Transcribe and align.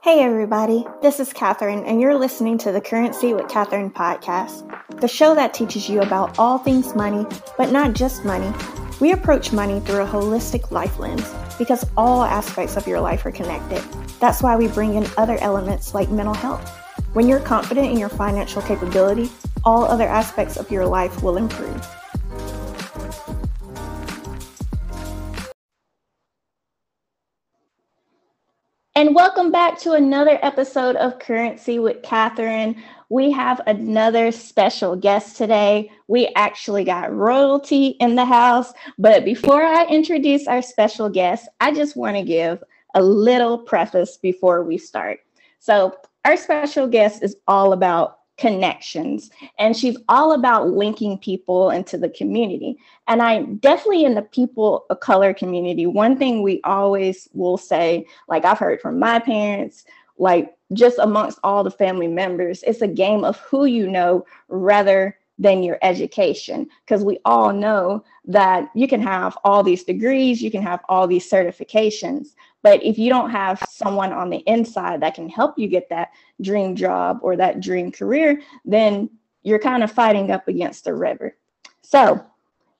Hey, 0.00 0.20
everybody, 0.20 0.86
this 1.02 1.18
is 1.18 1.32
Katherine, 1.32 1.82
and 1.84 2.00
you're 2.00 2.16
listening 2.16 2.56
to 2.58 2.70
the 2.70 2.80
Kurrency 2.80 3.34
with 3.34 3.48
Katherine 3.48 3.90
podcast, 3.90 4.62
the 5.00 5.08
show 5.08 5.34
that 5.34 5.52
teaches 5.52 5.88
you 5.88 6.00
about 6.00 6.38
all 6.38 6.56
things 6.56 6.94
money, 6.94 7.26
but 7.56 7.72
not 7.72 7.94
just 7.94 8.24
money. 8.24 8.52
We 9.00 9.10
approach 9.10 9.52
money 9.52 9.80
through 9.80 10.02
a 10.02 10.06
holistic 10.06 10.70
life 10.70 11.00
lens 11.00 11.28
because 11.58 11.84
all 11.96 12.22
aspects 12.22 12.76
of 12.76 12.86
your 12.86 13.00
life 13.00 13.26
are 13.26 13.32
connected. 13.32 13.82
That's 14.20 14.40
why 14.40 14.54
we 14.54 14.68
bring 14.68 14.94
in 14.94 15.04
other 15.16 15.36
elements 15.38 15.94
like 15.94 16.10
mental 16.10 16.32
health. 16.32 16.68
When 17.14 17.26
you're 17.26 17.40
confident 17.40 17.90
in 17.90 17.98
your 17.98 18.08
financial 18.08 18.62
capability, 18.62 19.32
all 19.64 19.84
other 19.84 20.06
aspects 20.06 20.56
of 20.56 20.70
your 20.70 20.86
life 20.86 21.24
will 21.24 21.36
improve. 21.36 21.84
Welcome 29.18 29.50
back 29.50 29.80
to 29.80 29.94
another 29.94 30.38
episode 30.42 30.94
of 30.94 31.18
Kurrency 31.18 31.82
with 31.82 32.02
Katherine. 32.04 32.80
We 33.08 33.32
have 33.32 33.60
another 33.66 34.30
special 34.30 34.94
guest 34.94 35.36
today. 35.36 35.90
We 36.06 36.28
actually 36.36 36.84
got 36.84 37.12
royalty 37.12 37.96
in 37.98 38.14
the 38.14 38.24
house. 38.24 38.72
But 38.96 39.24
before 39.24 39.64
I 39.64 39.86
introduce 39.86 40.46
our 40.46 40.62
special 40.62 41.08
guest, 41.08 41.48
I 41.58 41.74
just 41.74 41.96
want 41.96 42.16
to 42.16 42.22
give 42.22 42.62
a 42.94 43.02
little 43.02 43.58
preface 43.58 44.18
before 44.18 44.62
we 44.62 44.78
start. 44.78 45.18
So, 45.58 45.96
our 46.24 46.36
special 46.36 46.86
guest 46.86 47.24
is 47.24 47.34
all 47.48 47.72
about 47.72 48.20
connections. 48.38 49.30
And 49.58 49.76
she's 49.76 49.96
all 50.08 50.32
about 50.32 50.68
linking 50.68 51.18
people 51.18 51.70
into 51.70 51.98
the 51.98 52.08
community. 52.08 52.78
And 53.08 53.20
I 53.20 53.42
definitely 53.42 54.04
in 54.04 54.14
the 54.14 54.22
people 54.22 54.86
of 54.90 55.00
color 55.00 55.34
community, 55.34 55.86
one 55.86 56.16
thing 56.16 56.42
we 56.42 56.60
always 56.64 57.28
will 57.32 57.58
say, 57.58 58.06
like 58.28 58.44
I've 58.44 58.58
heard 58.58 58.80
from 58.80 58.98
my 58.98 59.18
parents, 59.18 59.84
like 60.18 60.54
just 60.72 60.98
amongst 60.98 61.38
all 61.42 61.64
the 61.64 61.70
family 61.70 62.08
members, 62.08 62.62
it's 62.62 62.82
a 62.82 62.88
game 62.88 63.24
of 63.24 63.38
who 63.38 63.64
you 63.64 63.88
know 63.88 64.24
rather 64.48 65.18
than 65.38 65.62
your 65.62 65.78
education. 65.82 66.68
Because 66.84 67.04
we 67.04 67.18
all 67.24 67.52
know 67.52 68.04
that 68.24 68.68
you 68.74 68.88
can 68.88 69.00
have 69.00 69.38
all 69.44 69.62
these 69.62 69.84
degrees, 69.84 70.42
you 70.42 70.50
can 70.50 70.62
have 70.62 70.80
all 70.88 71.06
these 71.06 71.28
certifications, 71.28 72.34
but 72.62 72.82
if 72.82 72.98
you 72.98 73.08
don't 73.08 73.30
have 73.30 73.62
someone 73.70 74.12
on 74.12 74.30
the 74.30 74.42
inside 74.46 75.00
that 75.02 75.14
can 75.14 75.28
help 75.28 75.58
you 75.58 75.68
get 75.68 75.88
that 75.90 76.10
dream 76.40 76.74
job 76.74 77.18
or 77.22 77.36
that 77.36 77.60
dream 77.60 77.92
career, 77.92 78.40
then 78.64 79.10
you're 79.42 79.58
kind 79.58 79.82
of 79.82 79.90
fighting 79.90 80.30
up 80.30 80.48
against 80.48 80.84
the 80.84 80.94
river. 80.94 81.36
So, 81.82 82.24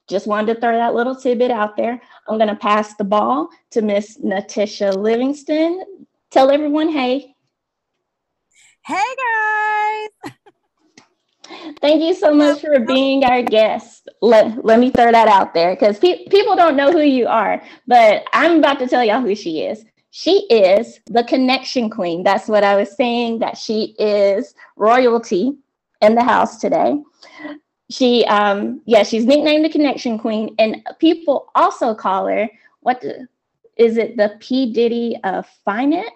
just 0.08 0.26
wanted 0.26 0.54
to 0.54 0.60
throw 0.60 0.72
that 0.72 0.94
little 0.94 1.14
tidbit 1.14 1.50
out 1.50 1.76
there. 1.76 2.00
I'm 2.26 2.38
going 2.38 2.48
to 2.48 2.56
pass 2.56 2.94
the 2.94 3.04
ball 3.04 3.50
to 3.70 3.82
Miss 3.82 4.18
Natisha 4.18 4.96
Livingston. 4.96 5.84
Tell 6.30 6.50
everyone, 6.50 6.88
hey. 6.88 7.34
Hey, 8.84 9.04
guys. 10.24 10.32
Thank 11.80 12.02
you 12.02 12.14
so 12.14 12.34
much 12.34 12.60
for 12.60 12.80
being 12.80 13.24
our 13.24 13.42
guest. 13.42 14.08
Let, 14.20 14.64
let 14.64 14.80
me 14.80 14.90
throw 14.90 15.12
that 15.12 15.28
out 15.28 15.54
there 15.54 15.74
because 15.74 15.98
pe- 15.98 16.26
people 16.28 16.56
don't 16.56 16.76
know 16.76 16.90
who 16.90 17.02
you 17.02 17.28
are, 17.28 17.62
but 17.86 18.24
I'm 18.32 18.58
about 18.58 18.80
to 18.80 18.88
tell 18.88 19.04
y'all 19.04 19.20
who 19.20 19.36
she 19.36 19.60
is. 19.62 19.84
She 20.10 20.46
is 20.50 21.00
the 21.06 21.22
connection 21.22 21.88
queen. 21.88 22.24
That's 22.24 22.48
what 22.48 22.64
I 22.64 22.74
was 22.76 22.96
saying, 22.96 23.38
that 23.40 23.56
she 23.56 23.94
is 23.98 24.54
royalty 24.76 25.56
in 26.00 26.16
the 26.16 26.24
house 26.24 26.56
today. 26.58 27.00
She, 27.90 28.24
um, 28.24 28.82
yeah, 28.86 29.04
she's 29.04 29.24
nicknamed 29.24 29.64
the 29.64 29.70
connection 29.70 30.18
queen, 30.18 30.56
and 30.58 30.84
people 30.98 31.48
also 31.54 31.94
call 31.94 32.26
her 32.26 32.48
what 32.80 33.00
the, 33.00 33.28
is 33.76 33.96
it 33.96 34.16
the 34.16 34.36
P 34.40 34.72
Diddy 34.72 35.16
of 35.22 35.46
finance? 35.64 36.10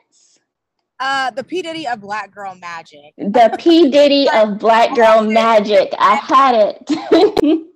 Uh, 1.05 1.33
the 1.33 1.43
P 1.43 1.63
Diddy 1.63 1.89
of 1.89 2.01
Black 2.01 2.33
Girl 2.33 2.55
Magic. 2.55 3.13
The 3.19 3.53
P 3.59 3.91
Diddy 3.91 4.29
of 4.35 4.61
Black 4.61 4.95
Girl 4.95 5.25
Magic. 5.25 5.93
I 5.99 6.15
had 6.15 6.55
it. 6.55 6.85
you 7.43 7.69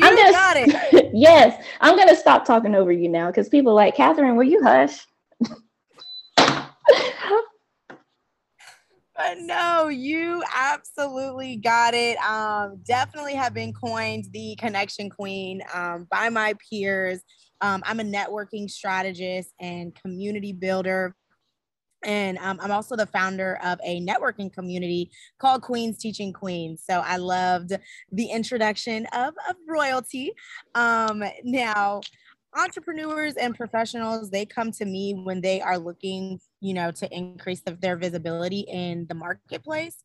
I'm 0.00 0.14
gonna, 0.14 0.30
got 0.30 0.56
it. 0.56 1.10
yes, 1.12 1.60
I'm 1.80 1.96
gonna 1.96 2.14
stop 2.14 2.44
talking 2.44 2.76
over 2.76 2.92
you 2.92 3.08
now 3.08 3.32
because 3.32 3.48
people 3.48 3.74
like 3.74 3.96
Katherine. 3.96 4.36
Will 4.36 4.44
you 4.44 4.62
hush? 4.62 5.04
but 6.36 6.76
no, 9.40 9.88
you 9.88 10.44
absolutely 10.54 11.56
got 11.56 11.94
it. 11.94 12.16
Um, 12.18 12.78
definitely 12.84 13.34
have 13.34 13.54
been 13.54 13.72
coined 13.72 14.26
the 14.30 14.54
connection 14.60 15.10
queen 15.10 15.62
um, 15.74 16.06
by 16.08 16.28
my 16.28 16.54
peers. 16.70 17.22
Um, 17.60 17.82
I'm 17.84 17.98
a 17.98 18.04
networking 18.04 18.70
strategist 18.70 19.52
and 19.58 19.92
community 20.00 20.52
builder. 20.52 21.16
And 22.04 22.38
um, 22.38 22.58
I'm 22.62 22.70
also 22.70 22.96
the 22.96 23.06
founder 23.06 23.58
of 23.62 23.78
a 23.84 24.00
networking 24.00 24.52
community 24.52 25.10
called 25.38 25.62
Queens 25.62 25.98
Teaching 25.98 26.32
Queens. 26.32 26.82
So 26.88 27.00
I 27.00 27.16
loved 27.16 27.72
the 28.12 28.26
introduction 28.26 29.06
of, 29.12 29.34
of 29.48 29.56
royalty. 29.68 30.32
Um, 30.74 31.22
now, 31.44 32.00
entrepreneurs 32.56 33.34
and 33.34 33.54
professionals, 33.54 34.30
they 34.30 34.44
come 34.44 34.72
to 34.72 34.84
me 34.84 35.14
when 35.14 35.40
they 35.40 35.60
are 35.60 35.78
looking, 35.78 36.40
you 36.60 36.74
know, 36.74 36.90
to 36.90 37.14
increase 37.14 37.60
the, 37.60 37.72
their 37.80 37.96
visibility 37.96 38.60
in 38.60 39.06
the 39.08 39.14
marketplace. 39.14 40.02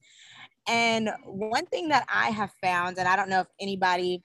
And 0.68 1.10
one 1.26 1.66
thing 1.68 1.90
that 1.90 2.06
I 2.12 2.30
have 2.32 2.52
found, 2.62 2.98
and 2.98 3.08
I 3.08 3.16
don't 3.16 3.30
know 3.30 3.42
if 3.42 3.48
anybody 3.60 4.24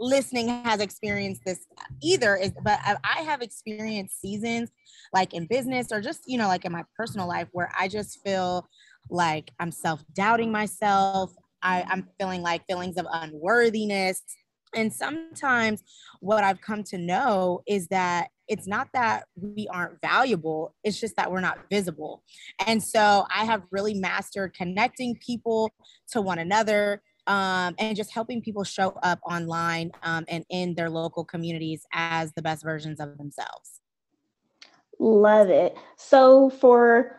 listening 0.00 0.48
has 0.48 0.80
experienced 0.80 1.42
this 1.44 1.66
either 2.02 2.34
is 2.34 2.52
but 2.64 2.80
I 3.04 3.20
have 3.20 3.42
experienced 3.42 4.20
seasons 4.20 4.70
like 5.12 5.34
in 5.34 5.46
business 5.46 5.88
or 5.92 6.00
just 6.00 6.22
you 6.26 6.38
know 6.38 6.48
like 6.48 6.64
in 6.64 6.72
my 6.72 6.84
personal 6.96 7.28
life 7.28 7.48
where 7.52 7.70
I 7.78 7.86
just 7.86 8.20
feel 8.24 8.66
like 9.10 9.50
I'm 9.60 9.70
self-doubting 9.70 10.50
myself 10.50 11.32
I, 11.62 11.84
I'm 11.86 12.08
feeling 12.18 12.40
like 12.40 12.66
feelings 12.66 12.96
of 12.96 13.06
unworthiness 13.12 14.22
and 14.74 14.92
sometimes 14.92 15.82
what 16.20 16.44
I've 16.44 16.60
come 16.60 16.84
to 16.84 16.98
know 16.98 17.62
is 17.66 17.88
that 17.88 18.28
it's 18.48 18.66
not 18.66 18.88
that 18.94 19.26
we 19.36 19.68
aren't 19.72 20.00
valuable, 20.00 20.74
it's 20.82 20.98
just 20.98 21.16
that 21.16 21.30
we're 21.30 21.40
not 21.40 21.58
visible. 21.70 22.22
And 22.66 22.82
so 22.82 23.26
I 23.34 23.44
have 23.44 23.62
really 23.70 23.94
mastered 23.94 24.54
connecting 24.54 25.16
people 25.24 25.72
to 26.12 26.20
one 26.20 26.38
another, 26.38 27.02
um, 27.30 27.76
and 27.78 27.96
just 27.96 28.10
helping 28.10 28.42
people 28.42 28.64
show 28.64 28.88
up 29.04 29.20
online 29.22 29.92
um, 30.02 30.24
and 30.26 30.44
in 30.50 30.74
their 30.74 30.90
local 30.90 31.24
communities 31.24 31.86
as 31.92 32.32
the 32.32 32.42
best 32.42 32.64
versions 32.64 32.98
of 32.98 33.16
themselves. 33.18 33.80
Love 34.98 35.48
it. 35.48 35.76
So, 35.96 36.50
for 36.50 37.16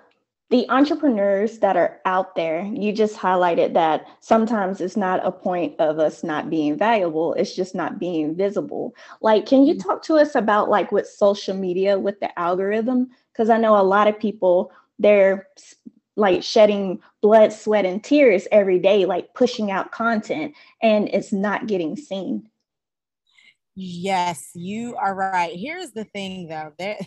the 0.49 0.69
entrepreneurs 0.69 1.59
that 1.59 1.77
are 1.77 2.01
out 2.03 2.35
there, 2.35 2.61
you 2.65 2.91
just 2.91 3.15
highlighted 3.15 3.73
that 3.73 4.05
sometimes 4.19 4.81
it's 4.81 4.97
not 4.97 5.25
a 5.25 5.31
point 5.31 5.79
of 5.79 5.97
us 5.97 6.25
not 6.25 6.49
being 6.49 6.77
valuable, 6.77 7.33
it's 7.35 7.55
just 7.55 7.73
not 7.73 7.97
being 7.97 8.35
visible. 8.35 8.93
Like, 9.21 9.45
can 9.45 9.65
you 9.65 9.75
mm-hmm. 9.75 9.89
talk 9.89 10.03
to 10.03 10.15
us 10.15 10.35
about 10.35 10.69
like 10.69 10.91
with 10.91 11.07
social 11.07 11.55
media 11.55 11.97
with 11.97 12.19
the 12.19 12.37
algorithm? 12.37 13.11
Because 13.31 13.49
I 13.49 13.57
know 13.57 13.79
a 13.79 13.81
lot 13.81 14.09
of 14.09 14.19
people, 14.19 14.73
they're 14.99 15.47
like 16.15 16.43
shedding 16.43 16.99
blood, 17.21 17.53
sweat, 17.53 17.85
and 17.85 18.03
tears 18.03 18.47
every 18.51 18.79
day, 18.79 19.05
like 19.05 19.33
pushing 19.33 19.71
out 19.71 19.91
content, 19.91 20.53
and 20.81 21.09
it's 21.09 21.31
not 21.31 21.67
getting 21.67 21.95
seen. 21.95 22.49
Yes, 23.75 24.51
you 24.53 24.95
are 24.97 25.15
right. 25.15 25.55
Here's 25.55 25.91
the 25.91 26.03
thing 26.03 26.47
though, 26.47 26.73
the 26.77 26.97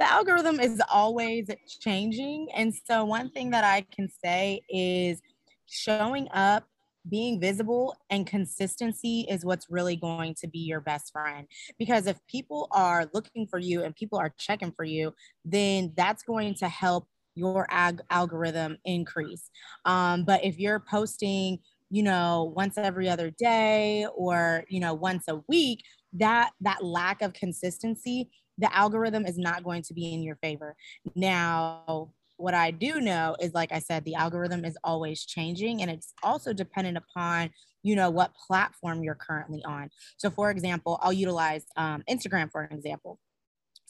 algorithm 0.00 0.58
is 0.58 0.80
always 0.90 1.48
changing. 1.80 2.48
And 2.54 2.74
so, 2.74 3.04
one 3.04 3.30
thing 3.30 3.50
that 3.50 3.64
I 3.64 3.82
can 3.94 4.08
say 4.24 4.62
is 4.68 5.20
showing 5.66 6.28
up, 6.32 6.64
being 7.08 7.38
visible, 7.40 7.94
and 8.08 8.26
consistency 8.26 9.26
is 9.28 9.44
what's 9.44 9.70
really 9.70 9.96
going 9.96 10.34
to 10.36 10.48
be 10.48 10.60
your 10.60 10.80
best 10.80 11.12
friend. 11.12 11.46
Because 11.78 12.06
if 12.06 12.18
people 12.28 12.68
are 12.72 13.08
looking 13.12 13.46
for 13.46 13.58
you 13.58 13.82
and 13.82 13.94
people 13.94 14.18
are 14.18 14.34
checking 14.38 14.72
for 14.72 14.84
you, 14.84 15.12
then 15.44 15.92
that's 15.96 16.22
going 16.22 16.54
to 16.56 16.68
help 16.68 17.06
your 17.34 17.66
ag- 17.70 18.02
algorithm 18.10 18.76
increase. 18.84 19.50
Um, 19.84 20.24
but 20.24 20.44
if 20.44 20.58
you're 20.58 20.80
posting, 20.80 21.58
you 21.90 22.02
know, 22.02 22.52
once 22.54 22.76
every 22.76 23.08
other 23.08 23.30
day 23.30 24.06
or, 24.14 24.64
you 24.68 24.80
know, 24.80 24.94
once 24.94 25.24
a 25.28 25.40
week, 25.48 25.82
that 26.14 26.50
that 26.60 26.84
lack 26.84 27.22
of 27.22 27.32
consistency, 27.32 28.30
the 28.58 28.74
algorithm 28.76 29.24
is 29.26 29.38
not 29.38 29.64
going 29.64 29.82
to 29.82 29.94
be 29.94 30.12
in 30.12 30.22
your 30.22 30.36
favor. 30.36 30.76
Now, 31.14 32.12
what 32.36 32.54
I 32.54 32.70
do 32.70 33.00
know 33.00 33.36
is, 33.40 33.52
like 33.52 33.72
I 33.72 33.78
said, 33.78 34.04
the 34.04 34.14
algorithm 34.14 34.64
is 34.64 34.76
always 34.82 35.24
changing 35.24 35.82
and 35.82 35.90
it's 35.90 36.14
also 36.22 36.52
dependent 36.52 36.96
upon, 36.96 37.50
you 37.82 37.94
know, 37.94 38.10
what 38.10 38.34
platform 38.34 39.02
you're 39.02 39.14
currently 39.14 39.62
on. 39.64 39.90
So, 40.16 40.30
for 40.30 40.50
example, 40.50 40.98
I'll 41.02 41.12
utilize 41.12 41.64
um, 41.76 42.02
Instagram 42.08 42.50
for 42.50 42.62
an 42.62 42.76
example. 42.76 43.18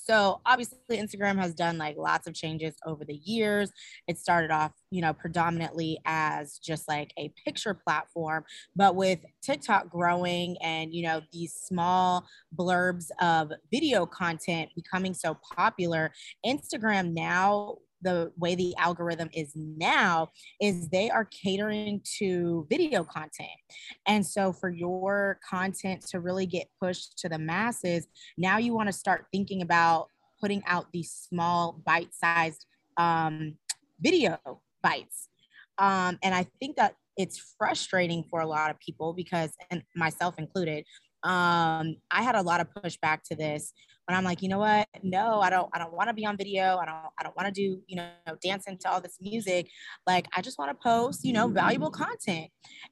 So 0.04 0.40
obviously 0.46 0.78
Instagram 0.92 1.38
has 1.38 1.54
done 1.54 1.78
like 1.78 1.96
lots 1.96 2.26
of 2.26 2.34
changes 2.34 2.74
over 2.86 3.04
the 3.04 3.20
years. 3.24 3.70
It 4.08 4.18
started 4.18 4.50
off, 4.50 4.72
you 4.90 5.02
know, 5.02 5.12
predominantly 5.12 5.98
as 6.06 6.58
just 6.58 6.88
like 6.88 7.12
a 7.18 7.32
picture 7.44 7.74
platform, 7.74 8.44
but 8.74 8.96
with 8.96 9.20
TikTok 9.42 9.90
growing 9.90 10.56
and, 10.62 10.94
you 10.94 11.02
know, 11.02 11.20
these 11.32 11.54
small 11.54 12.26
blurbs 12.56 13.10
of 13.20 13.52
video 13.70 14.06
content 14.06 14.70
becoming 14.74 15.14
so 15.14 15.36
popular, 15.54 16.12
Instagram 16.46 17.12
now 17.12 17.76
the 18.02 18.32
way 18.36 18.54
the 18.54 18.74
algorithm 18.76 19.28
is 19.32 19.52
now 19.54 20.28
is 20.60 20.88
they 20.88 21.10
are 21.10 21.24
catering 21.26 22.00
to 22.18 22.66
video 22.70 23.04
content. 23.04 23.50
And 24.06 24.26
so 24.26 24.52
for 24.52 24.70
your 24.70 25.38
content 25.48 26.06
to 26.10 26.20
really 26.20 26.46
get 26.46 26.68
pushed 26.80 27.18
to 27.18 27.28
the 27.28 27.38
masses, 27.38 28.06
now 28.38 28.58
you 28.58 28.74
want 28.74 28.88
to 28.88 28.92
start 28.92 29.26
thinking 29.32 29.62
about 29.62 30.08
putting 30.40 30.62
out 30.66 30.86
these 30.92 31.12
small 31.12 31.80
bite-sized 31.84 32.64
um, 32.96 33.54
video 34.00 34.38
bites. 34.82 35.28
Um, 35.78 36.18
and 36.22 36.34
I 36.34 36.46
think 36.60 36.76
that 36.76 36.94
it's 37.16 37.54
frustrating 37.58 38.24
for 38.30 38.40
a 38.40 38.46
lot 38.46 38.70
of 38.70 38.78
people 38.78 39.12
because, 39.12 39.52
and 39.70 39.82
myself 39.94 40.36
included, 40.38 40.84
um, 41.22 41.96
I 42.10 42.22
had 42.22 42.34
a 42.34 42.42
lot 42.42 42.60
of 42.60 42.68
pushback 42.72 43.22
to 43.24 43.36
this 43.36 43.72
but 44.10 44.16
I'm 44.16 44.24
like, 44.24 44.42
you 44.42 44.48
know 44.48 44.58
what? 44.58 44.88
No, 45.04 45.40
I 45.40 45.50
don't, 45.50 45.68
I 45.72 45.78
don't 45.78 45.92
want 45.92 46.08
to 46.08 46.14
be 46.14 46.26
on 46.26 46.36
video. 46.36 46.78
I 46.78 46.84
don't, 46.84 46.96
I 47.16 47.22
don't 47.22 47.36
want 47.36 47.46
to 47.46 47.52
do, 47.52 47.80
you 47.86 47.94
know, 47.94 48.10
dancing 48.42 48.76
to 48.78 48.90
all 48.90 49.00
this 49.00 49.18
music. 49.20 49.68
Like, 50.04 50.26
I 50.36 50.42
just 50.42 50.58
want 50.58 50.72
to 50.72 50.82
post, 50.82 51.24
you 51.24 51.32
know, 51.32 51.46
valuable 51.46 51.92
content. 51.92 52.48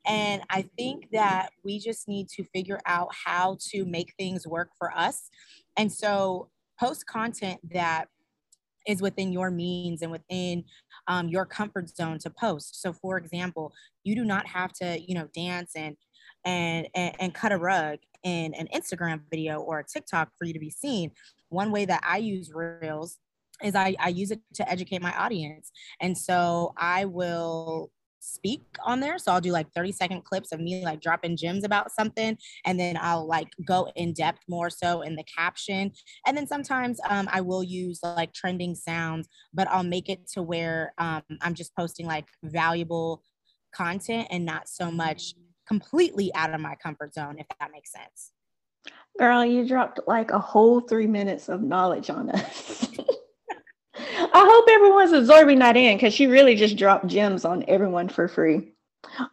And 0.06 0.42
I 0.48 0.62
think 0.78 1.08
that 1.12 1.48
we 1.64 1.80
just 1.80 2.06
need 2.06 2.28
to 2.36 2.44
figure 2.54 2.78
out 2.86 3.08
how 3.26 3.56
to 3.70 3.84
make 3.84 4.14
things 4.16 4.46
work 4.46 4.70
for 4.78 4.96
us. 4.96 5.28
And 5.76 5.92
so 5.92 6.50
post 6.78 7.04
content 7.06 7.58
that 7.72 8.06
is 8.86 9.02
within 9.02 9.32
your 9.32 9.50
means 9.50 10.02
and 10.02 10.12
within 10.12 10.62
um, 11.08 11.28
your 11.28 11.46
comfort 11.46 11.88
zone 11.88 12.20
to 12.20 12.30
post. 12.30 12.80
So, 12.80 12.92
for 12.92 13.18
example, 13.18 13.72
you 14.04 14.14
do 14.14 14.24
not 14.24 14.46
have 14.46 14.72
to, 14.74 15.00
you 15.04 15.16
know, 15.16 15.26
dance 15.34 15.72
and 15.74 15.96
and, 16.44 16.86
and, 16.94 17.14
and 17.18 17.34
cut 17.34 17.50
a 17.50 17.58
rug 17.58 17.98
in 18.24 18.54
an 18.54 18.68
Instagram 18.74 19.20
video 19.30 19.60
or 19.60 19.80
a 19.80 19.84
TikTok 19.84 20.30
for 20.38 20.44
you 20.44 20.52
to 20.52 20.58
be 20.58 20.70
seen. 20.70 21.12
One 21.48 21.70
way 21.70 21.84
that 21.84 22.02
I 22.04 22.18
use 22.18 22.52
Reels 22.52 23.18
is 23.62 23.74
I, 23.74 23.94
I 23.98 24.08
use 24.08 24.30
it 24.30 24.40
to 24.54 24.68
educate 24.68 25.02
my 25.02 25.12
audience. 25.16 25.70
And 26.00 26.16
so 26.16 26.72
I 26.76 27.04
will 27.06 27.90
speak 28.20 28.62
on 28.84 29.00
there. 29.00 29.18
So 29.18 29.32
I'll 29.32 29.40
do 29.40 29.52
like 29.52 29.72
30 29.74 29.92
second 29.92 30.24
clips 30.24 30.52
of 30.52 30.60
me 30.60 30.84
like 30.84 31.00
dropping 31.00 31.36
gems 31.36 31.64
about 31.64 31.90
something. 31.92 32.36
And 32.64 32.78
then 32.78 32.98
I'll 33.00 33.26
like 33.26 33.48
go 33.66 33.90
in 33.96 34.12
depth 34.12 34.40
more 34.48 34.70
so 34.70 35.02
in 35.02 35.16
the 35.16 35.24
caption. 35.24 35.92
And 36.26 36.36
then 36.36 36.46
sometimes 36.46 37.00
um, 37.08 37.28
I 37.32 37.40
will 37.40 37.62
use 37.62 38.00
like 38.02 38.32
trending 38.32 38.74
sounds, 38.74 39.28
but 39.54 39.68
I'll 39.68 39.84
make 39.84 40.08
it 40.08 40.28
to 40.32 40.42
where 40.42 40.92
um, 40.98 41.22
I'm 41.40 41.54
just 41.54 41.74
posting 41.76 42.06
like 42.06 42.26
valuable 42.42 43.22
content 43.74 44.28
and 44.30 44.44
not 44.44 44.68
so 44.68 44.90
much 44.90 45.34
completely 45.68 46.34
out 46.34 46.54
of 46.54 46.60
my 46.60 46.74
comfort 46.74 47.14
zone, 47.14 47.36
if 47.38 47.46
that 47.60 47.70
makes 47.70 47.92
sense. 47.92 48.32
Girl, 49.18 49.44
you 49.44 49.68
dropped 49.68 50.00
like 50.06 50.30
a 50.30 50.38
whole 50.38 50.80
three 50.80 51.06
minutes 51.06 51.48
of 51.48 51.62
knowledge 51.62 52.08
on 52.08 52.30
us. 52.30 52.88
I 53.94 54.46
hope 54.50 54.68
everyone's 54.70 55.12
absorbing 55.12 55.58
that 55.58 55.76
in 55.76 55.96
because 55.96 56.14
she 56.14 56.26
really 56.26 56.54
just 56.54 56.76
dropped 56.76 57.06
gems 57.06 57.44
on 57.44 57.64
everyone 57.68 58.08
for 58.08 58.28
free. 58.28 58.72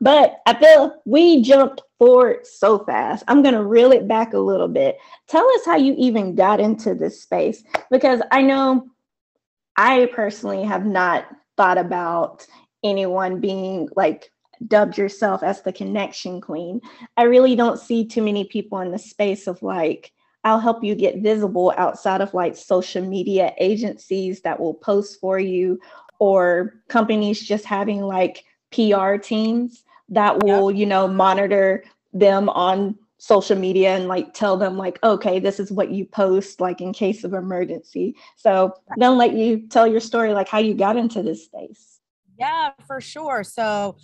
But 0.01 0.37
I 0.45 0.53
feel 0.59 1.01
we 1.05 1.41
jumped 1.41 1.81
forward 1.97 2.45
so 2.45 2.79
fast. 2.79 3.23
I'm 3.27 3.41
going 3.41 3.55
to 3.55 3.63
reel 3.63 3.91
it 3.91 4.07
back 4.07 4.33
a 4.33 4.39
little 4.39 4.67
bit. 4.67 4.97
Tell 5.27 5.47
us 5.55 5.65
how 5.65 5.75
you 5.75 5.95
even 5.97 6.35
got 6.35 6.59
into 6.59 6.93
this 6.93 7.21
space 7.21 7.63
because 7.91 8.21
I 8.31 8.41
know 8.41 8.87
I 9.77 10.09
personally 10.13 10.63
have 10.63 10.85
not 10.85 11.25
thought 11.57 11.77
about 11.77 12.45
anyone 12.83 13.39
being 13.39 13.89
like 13.95 14.31
dubbed 14.67 14.97
yourself 14.97 15.43
as 15.43 15.61
the 15.61 15.73
connection 15.73 16.41
queen. 16.41 16.81
I 17.17 17.23
really 17.23 17.55
don't 17.55 17.79
see 17.79 18.05
too 18.05 18.21
many 18.21 18.45
people 18.45 18.79
in 18.79 18.91
the 18.91 18.99
space 18.99 19.47
of 19.47 19.61
like, 19.61 20.11
I'll 20.43 20.59
help 20.59 20.83
you 20.83 20.95
get 20.95 21.23
visible 21.23 21.73
outside 21.77 22.21
of 22.21 22.33
like 22.33 22.55
social 22.55 23.03
media 23.03 23.53
agencies 23.57 24.41
that 24.41 24.59
will 24.59 24.75
post 24.75 25.19
for 25.19 25.39
you 25.39 25.79
or 26.19 26.75
companies 26.87 27.41
just 27.41 27.65
having 27.65 28.01
like 28.01 28.43
PR 28.71 29.15
teams 29.15 29.83
that 30.09 30.43
will, 30.43 30.71
yep. 30.71 30.79
you 30.79 30.85
know, 30.85 31.07
monitor 31.07 31.83
them 32.13 32.49
on 32.49 32.97
social 33.17 33.57
media 33.57 33.95
and 33.95 34.07
like 34.07 34.33
tell 34.33 34.55
them 34.55 34.77
like 34.77 34.99
okay 35.01 35.39
this 35.39 35.59
is 35.59 35.71
what 35.71 35.89
you 35.89 36.05
post 36.05 36.59
like 36.59 36.79
in 36.79 36.93
case 36.93 37.23
of 37.23 37.33
emergency 37.33 38.15
so 38.35 38.71
don't 38.99 39.17
let 39.17 39.33
you 39.33 39.67
tell 39.67 39.87
your 39.87 40.01
story 40.01 40.33
like 40.33 40.47
how 40.47 40.59
you 40.59 40.75
got 40.75 40.95
into 40.95 41.23
this 41.23 41.45
space 41.45 42.01
yeah 42.37 42.69
for 42.85 43.01
sure 43.01 43.43
so 43.43 43.95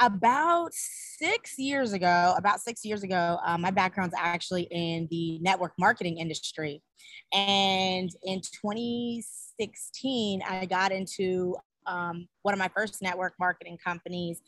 about 0.00 0.72
six 0.72 1.58
years 1.58 1.92
ago, 1.92 2.34
about 2.36 2.60
six 2.60 2.84
years 2.84 3.02
ago, 3.02 3.38
uh, 3.44 3.58
my 3.58 3.70
background's 3.70 4.14
actually 4.16 4.68
in 4.70 5.08
the 5.10 5.38
network 5.40 5.72
marketing 5.78 6.18
industry. 6.18 6.82
And 7.32 8.10
in 8.22 8.40
2016, 8.40 10.42
I 10.48 10.66
got 10.66 10.92
into 10.92 11.56
um, 11.86 12.28
one 12.42 12.54
of 12.54 12.58
my 12.58 12.68
first 12.68 13.02
network 13.02 13.34
marketing 13.38 13.78
companies. 13.84 14.40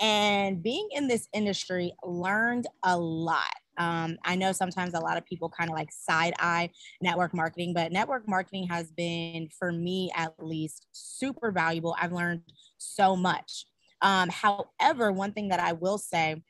And 0.00 0.62
being 0.62 0.88
in 0.92 1.08
this 1.08 1.28
industry, 1.32 1.92
learned 2.04 2.66
a 2.84 2.96
lot. 2.96 3.52
Um, 3.78 4.18
I 4.24 4.34
know 4.34 4.52
sometimes 4.52 4.94
a 4.94 5.00
lot 5.00 5.16
of 5.16 5.24
people 5.24 5.48
kind 5.48 5.70
of 5.70 5.76
like 5.76 5.92
side 5.92 6.34
eye 6.40 6.70
network 7.00 7.32
marketing, 7.32 7.74
but 7.74 7.92
network 7.92 8.28
marketing 8.28 8.66
has 8.68 8.90
been, 8.90 9.48
for 9.56 9.70
me 9.70 10.10
at 10.16 10.34
least, 10.40 10.86
super 10.92 11.52
valuable. 11.52 11.94
I've 12.00 12.12
learned 12.12 12.42
so 12.78 13.14
much. 13.14 13.66
Um, 14.02 14.28
however, 14.28 15.12
one 15.12 15.32
thing 15.32 15.48
that 15.48 15.60
I 15.60 15.72
will 15.72 15.98
say 15.98 16.42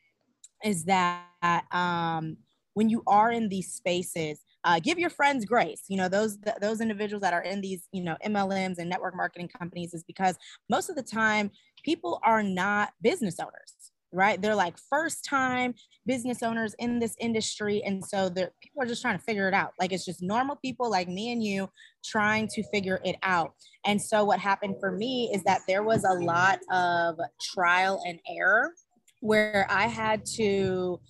is 0.64 0.84
that 0.84 1.64
um, 1.72 2.36
when 2.74 2.88
you 2.88 3.02
are 3.06 3.30
in 3.30 3.48
these 3.48 3.72
spaces, 3.72 4.44
uh, 4.64 4.80
give 4.80 4.98
your 4.98 5.10
friends 5.10 5.44
grace. 5.44 5.84
You 5.88 5.96
know, 5.96 6.08
those 6.08 6.36
th- 6.38 6.56
those 6.60 6.80
individuals 6.80 7.22
that 7.22 7.32
are 7.32 7.42
in 7.42 7.60
these, 7.60 7.88
you 7.92 8.02
know, 8.02 8.16
MLMs 8.24 8.78
and 8.78 8.90
network 8.90 9.16
marketing 9.16 9.48
companies 9.48 9.94
is 9.94 10.04
because 10.04 10.36
most 10.68 10.90
of 10.90 10.96
the 10.96 11.02
time 11.02 11.50
people 11.84 12.20
are 12.22 12.42
not 12.42 12.92
business 13.00 13.38
owners 13.38 13.92
right? 14.12 14.40
They're 14.40 14.54
like 14.54 14.76
first 14.90 15.24
time 15.24 15.74
business 16.06 16.42
owners 16.42 16.74
in 16.78 16.98
this 16.98 17.14
industry. 17.20 17.82
And 17.84 18.04
so 18.04 18.28
the 18.28 18.50
people 18.62 18.82
are 18.82 18.86
just 18.86 19.02
trying 19.02 19.18
to 19.18 19.24
figure 19.24 19.48
it 19.48 19.54
out. 19.54 19.72
Like 19.78 19.92
it's 19.92 20.04
just 20.04 20.22
normal 20.22 20.56
people 20.56 20.90
like 20.90 21.08
me 21.08 21.32
and 21.32 21.42
you 21.42 21.68
trying 22.04 22.48
to 22.48 22.62
figure 22.70 23.00
it 23.04 23.16
out. 23.22 23.52
And 23.84 24.00
so 24.00 24.24
what 24.24 24.38
happened 24.38 24.76
for 24.80 24.92
me 24.92 25.30
is 25.34 25.42
that 25.44 25.60
there 25.68 25.82
was 25.82 26.04
a 26.04 26.14
lot 26.14 26.60
of 26.72 27.18
trial 27.40 28.02
and 28.06 28.18
error 28.28 28.72
where 29.20 29.66
I 29.68 29.86
had 29.86 30.24
to 30.36 31.00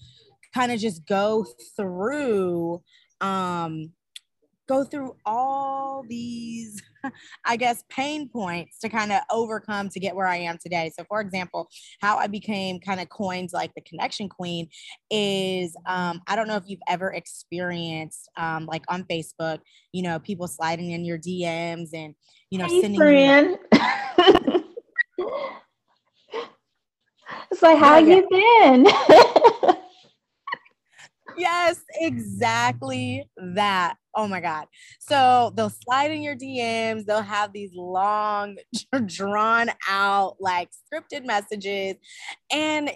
kind 0.54 0.72
of 0.72 0.80
just 0.80 1.06
go 1.06 1.46
through 1.76 2.82
um 3.20 3.90
go 4.68 4.84
through 4.84 5.16
all 5.24 6.04
these, 6.08 6.80
I 7.44 7.56
guess, 7.56 7.82
pain 7.88 8.28
points 8.28 8.78
to 8.80 8.88
kind 8.88 9.10
of 9.10 9.20
overcome 9.30 9.88
to 9.88 10.00
get 10.00 10.14
where 10.14 10.26
I 10.26 10.36
am 10.36 10.58
today. 10.58 10.92
So, 10.96 11.04
for 11.08 11.20
example, 11.20 11.68
how 12.00 12.18
I 12.18 12.26
became 12.26 12.78
kind 12.78 13.00
of 13.00 13.08
coined 13.08 13.50
like 13.52 13.72
the 13.74 13.80
connection 13.80 14.28
queen 14.28 14.68
is 15.10 15.74
um, 15.86 16.20
I 16.26 16.36
don't 16.36 16.46
know 16.46 16.56
if 16.56 16.64
you've 16.66 16.80
ever 16.88 17.12
experienced 17.12 18.28
um, 18.36 18.66
like 18.66 18.84
on 18.88 19.04
Facebook, 19.04 19.60
you 19.92 20.02
know, 20.02 20.18
people 20.18 20.46
sliding 20.46 20.90
in 20.90 21.04
your 21.04 21.18
DMs 21.18 21.88
and, 21.94 22.14
you 22.50 22.58
know, 22.58 22.66
hey, 22.66 22.82
sending 22.82 23.00
friend. 23.00 23.58
you. 23.72 23.78
it's 27.50 27.62
like, 27.62 27.78
how 27.78 27.98
yeah, 27.98 28.16
you 28.16 28.28
been? 28.30 28.86
yes, 31.38 31.80
exactly 32.00 33.28
that. 33.36 33.96
Oh 34.18 34.26
my 34.26 34.40
God. 34.40 34.66
So 34.98 35.52
they'll 35.54 35.70
slide 35.70 36.10
in 36.10 36.22
your 36.22 36.34
DMs, 36.34 37.04
they'll 37.04 37.22
have 37.22 37.52
these 37.52 37.70
long, 37.72 38.56
drawn 39.06 39.70
out, 39.88 40.34
like 40.40 40.70
scripted 40.92 41.24
messages. 41.24 41.94
And 42.52 42.90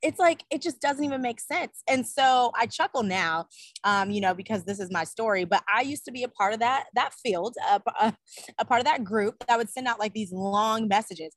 it's 0.00 0.20
like 0.20 0.44
it 0.48 0.62
just 0.62 0.80
doesn't 0.80 1.04
even 1.04 1.20
make 1.20 1.38
sense 1.38 1.82
and 1.86 2.06
so 2.06 2.50
i 2.58 2.64
chuckle 2.64 3.02
now 3.02 3.44
um, 3.84 4.10
you 4.10 4.18
know 4.18 4.32
because 4.32 4.64
this 4.64 4.80
is 4.80 4.90
my 4.90 5.04
story 5.04 5.44
but 5.44 5.62
i 5.68 5.82
used 5.82 6.06
to 6.06 6.10
be 6.10 6.22
a 6.22 6.28
part 6.28 6.54
of 6.54 6.60
that 6.60 6.86
that 6.94 7.12
field 7.22 7.54
a, 7.70 7.82
a, 8.00 8.14
a 8.58 8.64
part 8.64 8.80
of 8.80 8.86
that 8.86 9.04
group 9.04 9.34
that 9.46 9.58
would 9.58 9.68
send 9.68 9.86
out 9.86 10.00
like 10.00 10.14
these 10.14 10.32
long 10.32 10.88
messages 10.88 11.34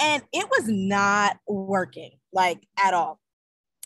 and 0.00 0.22
it 0.32 0.48
was 0.48 0.64
not 0.66 1.36
working 1.46 2.12
like 2.32 2.66
at 2.82 2.94
all 2.94 3.20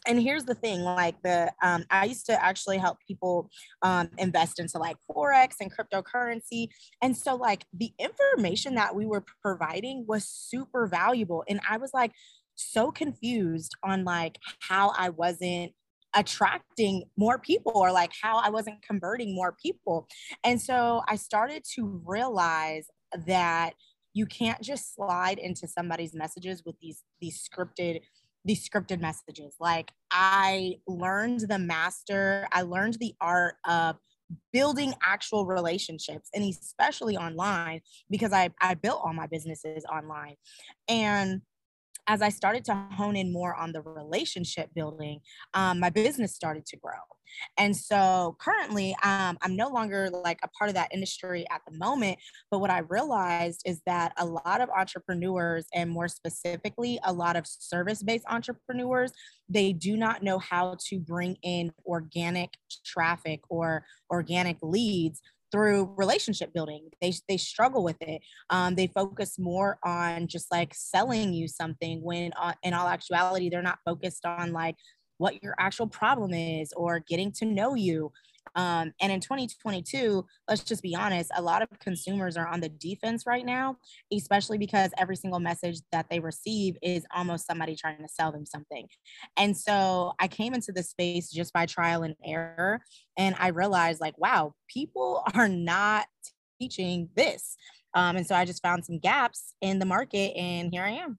and 0.06 0.20
here's 0.20 0.44
the 0.44 0.54
thing 0.54 0.82
like 0.82 1.20
the 1.22 1.52
um, 1.62 1.84
i 1.90 2.04
used 2.04 2.26
to 2.26 2.44
actually 2.44 2.78
help 2.78 2.98
people 3.06 3.50
um, 3.82 4.10
invest 4.18 4.58
into 4.58 4.78
like 4.78 4.96
forex 5.10 5.54
and 5.60 5.70
cryptocurrency. 5.74 6.68
And 7.02 7.16
so 7.16 7.34
like 7.34 7.64
the 7.72 7.92
information 7.98 8.74
that 8.74 8.94
we 8.94 9.06
were 9.06 9.24
providing 9.42 10.04
was 10.06 10.24
super 10.24 10.86
valuable. 10.86 11.44
And 11.48 11.60
i 11.68 11.76
was 11.76 11.92
like 11.94 12.12
so 12.56 12.90
confused 12.90 13.74
on 13.82 14.04
like 14.04 14.38
how 14.60 14.92
i 14.96 15.08
wasn't 15.10 15.72
attracting 16.16 17.02
more 17.16 17.38
people 17.38 17.72
or 17.74 17.90
like 17.90 18.12
how 18.22 18.38
i 18.38 18.48
wasn't 18.48 18.82
converting 18.82 19.34
more 19.34 19.54
people. 19.60 20.06
And 20.42 20.60
so 20.60 21.02
i 21.08 21.16
started 21.16 21.64
to 21.74 22.00
realize 22.04 22.86
that 23.26 23.74
you 24.12 24.26
can't 24.26 24.60
just 24.62 24.94
slide 24.94 25.38
into 25.38 25.66
somebody's 25.66 26.14
messages 26.14 26.62
with 26.64 26.76
these 26.80 27.02
these 27.20 27.46
scripted 27.46 28.00
these 28.44 28.68
scripted 28.68 29.00
messages. 29.00 29.54
Like 29.58 29.92
I 30.10 30.76
learned 30.86 31.40
the 31.40 31.58
master, 31.58 32.46
I 32.52 32.62
learned 32.62 32.94
the 33.00 33.14
art 33.20 33.56
of 33.66 33.96
building 34.52 34.94
actual 35.02 35.46
relationships 35.46 36.30
and 36.34 36.44
especially 36.44 37.16
online 37.16 37.80
because 38.10 38.32
I, 38.32 38.50
I 38.60 38.74
built 38.74 39.00
all 39.04 39.12
my 39.12 39.26
businesses 39.26 39.84
online. 39.90 40.36
And 40.88 41.42
as 42.06 42.22
I 42.22 42.28
started 42.28 42.64
to 42.66 42.74
hone 42.92 43.16
in 43.16 43.32
more 43.32 43.54
on 43.54 43.72
the 43.72 43.82
relationship 43.82 44.70
building, 44.74 45.20
um, 45.54 45.80
my 45.80 45.90
business 45.90 46.34
started 46.34 46.66
to 46.66 46.76
grow. 46.76 46.92
And 47.58 47.76
so 47.76 48.36
currently, 48.40 48.96
um, 49.02 49.38
I'm 49.42 49.56
no 49.56 49.68
longer 49.68 50.10
like 50.10 50.38
a 50.42 50.48
part 50.48 50.68
of 50.68 50.74
that 50.74 50.92
industry 50.92 51.44
at 51.50 51.62
the 51.66 51.76
moment. 51.76 52.18
But 52.50 52.60
what 52.60 52.70
I 52.70 52.78
realized 52.78 53.62
is 53.64 53.80
that 53.86 54.12
a 54.18 54.24
lot 54.26 54.60
of 54.60 54.68
entrepreneurs, 54.70 55.66
and 55.74 55.90
more 55.90 56.08
specifically, 56.08 57.00
a 57.04 57.12
lot 57.12 57.36
of 57.36 57.46
service 57.46 58.02
based 58.02 58.24
entrepreneurs, 58.28 59.12
they 59.48 59.72
do 59.72 59.96
not 59.96 60.22
know 60.22 60.38
how 60.38 60.76
to 60.88 61.00
bring 61.00 61.36
in 61.42 61.72
organic 61.86 62.50
traffic 62.84 63.40
or 63.48 63.84
organic 64.10 64.58
leads 64.62 65.20
through 65.54 65.94
relationship 65.96 66.52
building. 66.52 66.88
They, 67.00 67.12
they 67.28 67.36
struggle 67.36 67.84
with 67.84 68.02
it. 68.02 68.20
Um, 68.50 68.74
they 68.74 68.88
focus 68.88 69.38
more 69.38 69.78
on 69.84 70.26
just 70.26 70.50
like 70.50 70.74
selling 70.74 71.32
you 71.32 71.46
something 71.46 72.02
when 72.02 72.32
uh, 72.36 72.54
in 72.64 72.74
all 72.74 72.88
actuality, 72.88 73.48
they're 73.48 73.62
not 73.62 73.78
focused 73.84 74.26
on 74.26 74.52
like 74.52 74.74
what 75.18 75.40
your 75.44 75.54
actual 75.60 75.86
problem 75.86 76.34
is 76.34 76.72
or 76.72 76.98
getting 76.98 77.30
to 77.30 77.44
know 77.44 77.76
you. 77.76 78.10
Um, 78.54 78.92
and 79.00 79.10
in 79.12 79.20
2022, 79.20 80.24
let's 80.48 80.62
just 80.62 80.82
be 80.82 80.94
honest, 80.94 81.30
a 81.36 81.42
lot 81.42 81.62
of 81.62 81.68
consumers 81.80 82.36
are 82.36 82.46
on 82.46 82.60
the 82.60 82.68
defense 82.68 83.24
right 83.26 83.44
now, 83.44 83.76
especially 84.12 84.58
because 84.58 84.90
every 84.98 85.16
single 85.16 85.40
message 85.40 85.78
that 85.92 86.06
they 86.10 86.20
receive 86.20 86.76
is 86.82 87.04
almost 87.14 87.46
somebody 87.46 87.76
trying 87.76 88.02
to 88.02 88.08
sell 88.08 88.32
them 88.32 88.46
something. 88.46 88.86
And 89.36 89.56
so 89.56 90.12
I 90.20 90.28
came 90.28 90.54
into 90.54 90.72
this 90.72 90.90
space 90.90 91.30
just 91.30 91.52
by 91.52 91.66
trial 91.66 92.02
and 92.02 92.14
error. 92.24 92.80
And 93.16 93.36
I 93.38 93.48
realized, 93.48 94.00
like, 94.00 94.18
wow, 94.18 94.54
people 94.68 95.22
are 95.34 95.48
not 95.48 96.06
teaching 96.60 97.08
this. 97.16 97.56
Um, 97.94 98.16
and 98.16 98.26
so 98.26 98.34
I 98.34 98.44
just 98.44 98.62
found 98.62 98.84
some 98.84 98.98
gaps 98.98 99.54
in 99.60 99.78
the 99.78 99.86
market, 99.86 100.36
and 100.36 100.72
here 100.72 100.82
I 100.82 100.90
am. 100.90 101.18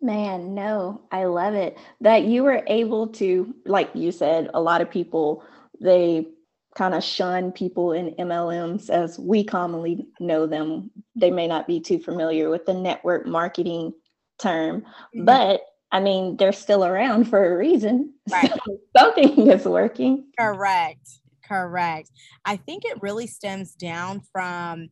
Man, 0.00 0.54
no, 0.54 1.02
I 1.12 1.24
love 1.24 1.54
it 1.54 1.78
that 2.00 2.24
you 2.24 2.42
were 2.42 2.64
able 2.66 3.06
to, 3.08 3.54
like 3.66 3.90
you 3.94 4.10
said, 4.10 4.50
a 4.52 4.60
lot 4.60 4.80
of 4.80 4.90
people 4.90 5.44
they 5.82 6.26
kind 6.74 6.94
of 6.94 7.04
shun 7.04 7.52
people 7.52 7.92
in 7.92 8.14
MLMs 8.14 8.88
as 8.88 9.18
we 9.18 9.44
commonly 9.44 10.06
know 10.20 10.46
them. 10.46 10.90
They 11.14 11.30
may 11.30 11.46
not 11.46 11.66
be 11.66 11.80
too 11.80 11.98
familiar 11.98 12.48
with 12.48 12.64
the 12.64 12.74
network 12.74 13.26
marketing 13.26 13.92
term, 14.38 14.80
mm-hmm. 14.80 15.24
but 15.24 15.62
I 15.90 16.00
mean, 16.00 16.38
they're 16.38 16.52
still 16.52 16.84
around 16.86 17.26
for 17.26 17.52
a 17.52 17.56
reason. 17.56 18.14
Right. 18.30 18.50
So 18.50 18.78
something 18.96 19.50
is 19.50 19.64
working. 19.64 20.26
Correct. 20.38 21.08
Correct. 21.46 22.10
I 22.44 22.56
think 22.56 22.84
it 22.86 23.02
really 23.02 23.26
stems 23.26 23.74
down 23.74 24.22
from 24.32 24.88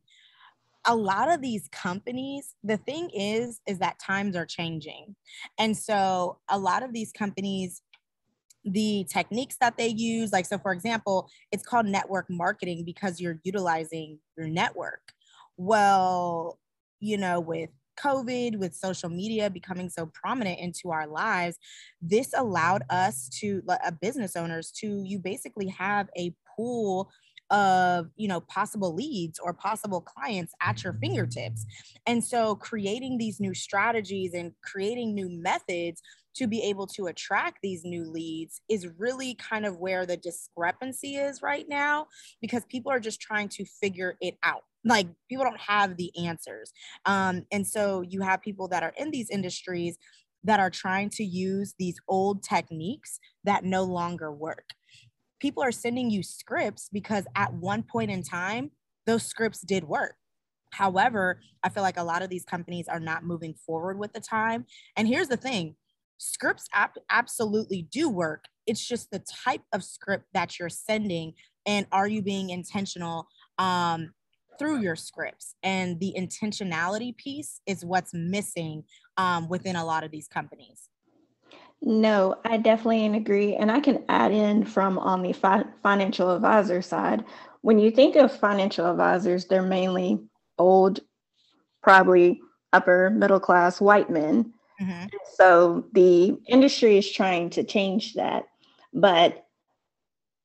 a 0.85 0.95
lot 0.95 1.31
of 1.31 1.41
these 1.41 1.67
companies 1.71 2.55
the 2.63 2.77
thing 2.77 3.09
is 3.13 3.61
is 3.67 3.77
that 3.77 3.99
times 3.99 4.35
are 4.35 4.47
changing 4.47 5.15
and 5.59 5.77
so 5.77 6.39
a 6.49 6.57
lot 6.57 6.81
of 6.81 6.91
these 6.91 7.11
companies 7.11 7.83
the 8.63 9.05
techniques 9.09 9.57
that 9.59 9.77
they 9.77 9.87
use. 9.87 10.31
Like, 10.31 10.45
so 10.45 10.57
for 10.57 10.71
example, 10.71 11.29
it's 11.51 11.63
called 11.63 11.85
network 11.85 12.27
marketing 12.29 12.83
because 12.85 13.19
you're 13.19 13.39
utilizing 13.43 14.19
your 14.37 14.47
network. 14.47 15.01
Well, 15.57 16.59
you 16.99 17.17
know, 17.17 17.39
with 17.39 17.69
COVID, 17.99 18.57
with 18.57 18.75
social 18.75 19.09
media 19.09 19.49
becoming 19.49 19.89
so 19.89 20.07
prominent 20.13 20.59
into 20.59 20.91
our 20.91 21.07
lives, 21.07 21.57
this 22.01 22.33
allowed 22.35 22.83
us 22.89 23.29
to, 23.39 23.61
uh, 23.67 23.91
business 24.01 24.35
owners, 24.35 24.71
to 24.79 25.03
you 25.05 25.19
basically 25.19 25.67
have 25.67 26.09
a 26.17 26.33
pool 26.55 27.11
of 27.51 28.09
you 28.15 28.29
know 28.29 28.39
possible 28.39 28.95
leads 28.95 29.37
or 29.37 29.53
possible 29.53 29.99
clients 29.99 30.53
at 30.61 30.83
your 30.83 30.93
fingertips 30.93 31.65
and 32.07 32.23
so 32.23 32.55
creating 32.55 33.17
these 33.17 33.41
new 33.41 33.53
strategies 33.53 34.33
and 34.33 34.53
creating 34.63 35.13
new 35.13 35.29
methods 35.29 36.01
to 36.35 36.47
be 36.47 36.61
able 36.63 36.87
to 36.87 37.07
attract 37.07 37.59
these 37.61 37.83
new 37.83 38.09
leads 38.09 38.61
is 38.69 38.87
really 38.97 39.35
kind 39.35 39.65
of 39.65 39.77
where 39.77 40.05
the 40.05 40.17
discrepancy 40.17 41.15
is 41.15 41.41
right 41.41 41.65
now 41.67 42.07
because 42.41 42.63
people 42.65 42.91
are 42.91 42.99
just 42.99 43.19
trying 43.19 43.49
to 43.49 43.65
figure 43.65 44.15
it 44.21 44.37
out. 44.43 44.63
Like 44.83 45.07
people 45.29 45.45
don't 45.45 45.59
have 45.59 45.97
the 45.97 46.11
answers. 46.25 46.71
Um, 47.05 47.45
and 47.51 47.67
so 47.67 48.01
you 48.01 48.21
have 48.21 48.41
people 48.41 48.67
that 48.69 48.83
are 48.83 48.93
in 48.97 49.11
these 49.11 49.29
industries 49.29 49.97
that 50.43 50.59
are 50.59 50.71
trying 50.71 51.09
to 51.11 51.23
use 51.23 51.75
these 51.77 51.99
old 52.07 52.43
techniques 52.43 53.19
that 53.43 53.63
no 53.63 53.83
longer 53.83 54.31
work. 54.31 54.69
People 55.39 55.63
are 55.63 55.71
sending 55.71 56.09
you 56.09 56.23
scripts 56.23 56.89
because 56.91 57.25
at 57.35 57.53
one 57.53 57.83
point 57.83 58.11
in 58.11 58.23
time 58.23 58.71
those 59.05 59.23
scripts 59.23 59.61
did 59.61 59.83
work. 59.83 60.15
However, 60.71 61.41
I 61.63 61.69
feel 61.69 61.83
like 61.83 61.97
a 61.97 62.03
lot 62.03 62.21
of 62.21 62.29
these 62.29 62.45
companies 62.45 62.87
are 62.87 62.99
not 62.99 63.25
moving 63.25 63.53
forward 63.53 63.99
with 63.99 64.13
the 64.13 64.21
time. 64.21 64.65
And 64.95 65.07
here's 65.07 65.27
the 65.27 65.37
thing 65.37 65.75
scripts 66.21 66.67
ap- 66.73 66.97
absolutely 67.09 67.87
do 67.91 68.07
work. 68.07 68.45
It's 68.67 68.87
just 68.87 69.09
the 69.09 69.23
type 69.43 69.63
of 69.73 69.83
script 69.83 70.25
that 70.33 70.59
you're 70.59 70.69
sending, 70.69 71.33
and 71.65 71.87
are 71.91 72.07
you 72.07 72.21
being 72.21 72.51
intentional 72.51 73.27
um, 73.57 74.13
through 74.59 74.81
your 74.81 74.95
scripts? 74.95 75.55
And 75.63 75.99
the 75.99 76.13
intentionality 76.17 77.17
piece 77.17 77.61
is 77.65 77.83
what's 77.83 78.13
missing 78.13 78.83
um, 79.17 79.49
within 79.49 79.75
a 79.75 79.83
lot 79.83 80.03
of 80.03 80.11
these 80.11 80.27
companies. 80.27 80.89
No, 81.81 82.35
I 82.45 82.57
definitely 82.57 83.07
agree. 83.17 83.55
And 83.55 83.71
I 83.71 83.79
can 83.79 84.03
add 84.07 84.31
in 84.31 84.63
from 84.63 84.99
on 84.99 85.23
the 85.23 85.33
fi- 85.33 85.65
financial 85.81 86.35
advisor 86.35 86.83
side. 86.83 87.25
When 87.61 87.79
you 87.79 87.89
think 87.89 88.15
of 88.15 88.31
financial 88.31 88.89
advisors, 88.89 89.45
they're 89.45 89.63
mainly 89.63 90.19
old, 90.59 90.99
probably 91.81 92.39
upper 92.71 93.09
middle 93.09 93.39
class 93.39 93.81
white 93.81 94.11
men 94.11 94.53
Mm-hmm. 94.81 95.05
So 95.35 95.85
the 95.93 96.37
industry 96.47 96.97
is 96.97 97.11
trying 97.11 97.49
to 97.51 97.63
change 97.63 98.15
that. 98.15 98.45
But 98.93 99.45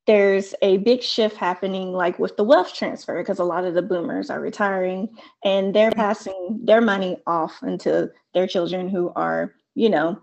there's 0.06 0.54
a 0.62 0.78
big 0.78 1.02
shift 1.02 1.36
happening 1.36 1.92
like 1.92 2.18
with 2.18 2.36
the 2.36 2.44
wealth 2.44 2.72
transfer 2.74 3.20
because 3.20 3.38
a 3.38 3.44
lot 3.44 3.64
of 3.64 3.74
the 3.74 3.82
boomers 3.82 4.30
are 4.30 4.40
retiring 4.40 5.08
and 5.44 5.74
they're 5.74 5.90
mm-hmm. 5.90 6.00
passing 6.00 6.60
their 6.62 6.80
money 6.80 7.20
off 7.26 7.62
into 7.62 8.10
their 8.32 8.46
children 8.46 8.88
who 8.88 9.12
are 9.16 9.54
you 9.74 9.90
know 9.90 10.20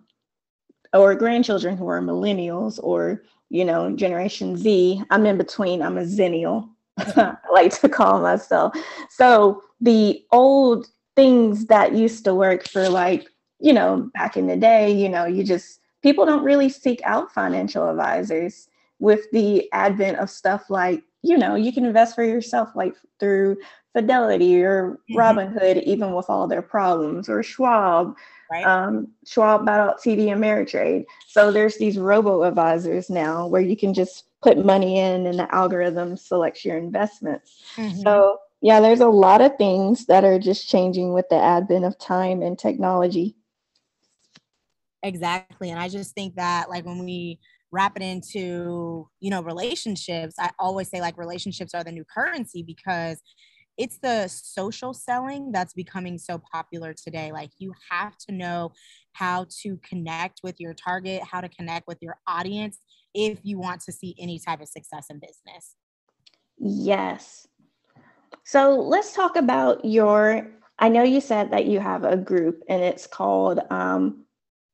or 0.93 1.15
grandchildren 1.15 1.75
who 1.75 1.87
are 1.87 2.01
millennials 2.01 2.79
or 2.81 3.23
you 3.49 3.65
know 3.65 3.93
generation 3.95 4.55
z 4.55 5.03
i'm 5.11 5.25
in 5.25 5.37
between 5.37 5.81
i'm 5.81 5.97
a 5.97 6.03
zennial 6.03 6.69
i 6.97 7.35
like 7.51 7.77
to 7.79 7.89
call 7.89 8.21
myself 8.21 8.73
so 9.09 9.61
the 9.81 10.23
old 10.31 10.87
things 11.15 11.65
that 11.65 11.93
used 11.93 12.23
to 12.23 12.33
work 12.33 12.67
for 12.67 12.87
like 12.89 13.27
you 13.63 13.71
know, 13.71 14.11
back 14.13 14.35
in 14.35 14.45
the 14.45 14.57
day, 14.57 14.91
you 14.91 15.07
know, 15.07 15.25
you 15.25 15.41
just, 15.41 15.79
people 16.01 16.25
don't 16.25 16.43
really 16.43 16.67
seek 16.67 17.01
out 17.05 17.31
financial 17.31 17.89
advisors 17.89 18.67
with 18.99 19.21
the 19.31 19.71
advent 19.71 20.17
of 20.17 20.29
stuff 20.29 20.69
like, 20.69 21.01
you 21.21 21.37
know, 21.37 21.55
you 21.55 21.71
can 21.71 21.85
invest 21.85 22.13
for 22.13 22.25
yourself, 22.25 22.69
like 22.75 22.93
through 23.21 23.55
Fidelity 23.93 24.61
or 24.61 24.99
mm-hmm. 25.09 25.17
Robinhood, 25.17 25.81
even 25.83 26.13
with 26.13 26.29
all 26.29 26.45
their 26.45 26.61
problems, 26.61 27.29
or 27.29 27.41
Schwab. 27.41 28.17
Right. 28.51 28.65
Um, 28.65 29.07
Schwab 29.25 29.65
bought 29.65 29.79
out 29.79 30.01
TD 30.01 30.25
Ameritrade. 30.25 31.05
So 31.29 31.49
there's 31.49 31.77
these 31.77 31.97
robo 31.97 32.43
advisors 32.43 33.09
now 33.09 33.47
where 33.47 33.61
you 33.61 33.77
can 33.77 33.93
just 33.93 34.25
put 34.41 34.65
money 34.65 34.99
in 34.99 35.25
and 35.25 35.39
the 35.39 35.55
algorithm 35.55 36.17
selects 36.17 36.65
your 36.65 36.77
investments. 36.77 37.63
Mm-hmm. 37.77 38.01
So 38.01 38.39
yeah, 38.59 38.81
there's 38.81 38.99
a 38.99 39.07
lot 39.07 39.39
of 39.39 39.55
things 39.57 40.05
that 40.07 40.25
are 40.25 40.37
just 40.37 40.67
changing 40.67 41.13
with 41.13 41.29
the 41.29 41.37
advent 41.37 41.85
of 41.85 41.97
time 41.97 42.41
and 42.41 42.59
technology. 42.59 43.37
Exactly. 45.03 45.69
And 45.69 45.79
I 45.79 45.89
just 45.89 46.15
think 46.15 46.35
that 46.35 46.69
like 46.69 46.85
when 46.85 46.99
we 46.99 47.39
wrap 47.71 47.97
it 47.97 48.01
into, 48.01 49.09
you 49.19 49.29
know, 49.29 49.41
relationships, 49.43 50.35
I 50.39 50.51
always 50.59 50.89
say 50.89 51.01
like 51.01 51.17
relationships 51.17 51.73
are 51.73 51.83
the 51.83 51.91
new 51.91 52.05
currency 52.05 52.63
because 52.63 53.21
it's 53.77 53.97
the 53.97 54.27
social 54.27 54.93
selling 54.93 55.51
that's 55.51 55.73
becoming 55.73 56.17
so 56.17 56.41
popular 56.51 56.93
today. 56.93 57.31
Like 57.31 57.49
you 57.57 57.73
have 57.91 58.17
to 58.27 58.31
know 58.33 58.71
how 59.13 59.47
to 59.61 59.77
connect 59.77 60.41
with 60.43 60.59
your 60.59 60.73
target, 60.73 61.23
how 61.23 61.41
to 61.41 61.49
connect 61.49 61.87
with 61.87 61.97
your 62.01 62.17
audience 62.27 62.79
if 63.13 63.39
you 63.43 63.59
want 63.59 63.81
to 63.81 63.91
see 63.91 64.15
any 64.19 64.39
type 64.39 64.61
of 64.61 64.67
success 64.67 65.07
in 65.09 65.19
business. 65.19 65.75
Yes. 66.57 67.47
So 68.45 68.75
let's 68.75 69.13
talk 69.13 69.35
about 69.35 69.83
your. 69.83 70.49
I 70.79 70.89
know 70.89 71.03
you 71.03 71.21
said 71.21 71.51
that 71.51 71.65
you 71.65 71.79
have 71.79 72.03
a 72.03 72.17
group 72.17 72.63
and 72.67 72.81
it's 72.81 73.07
called 73.07 73.59
um, 73.69 74.22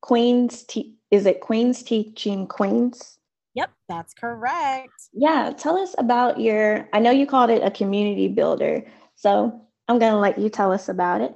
Queens, 0.01 0.63
te- 0.63 0.97
is 1.11 1.25
it 1.25 1.41
Queens 1.41 1.83
Teaching 1.83 2.47
Queens? 2.47 3.17
Yep, 3.55 3.71
that's 3.87 4.13
correct. 4.13 4.93
Yeah, 5.13 5.51
tell 5.57 5.77
us 5.77 5.95
about 5.97 6.39
your, 6.39 6.87
I 6.93 6.99
know 6.99 7.11
you 7.11 7.25
called 7.25 7.49
it 7.49 7.63
a 7.63 7.71
community 7.71 8.27
builder. 8.27 8.85
So 9.15 9.61
I'm 9.87 9.99
going 9.99 10.13
to 10.13 10.19
let 10.19 10.37
you 10.37 10.49
tell 10.49 10.71
us 10.71 10.87
about 10.87 11.21
it. 11.21 11.35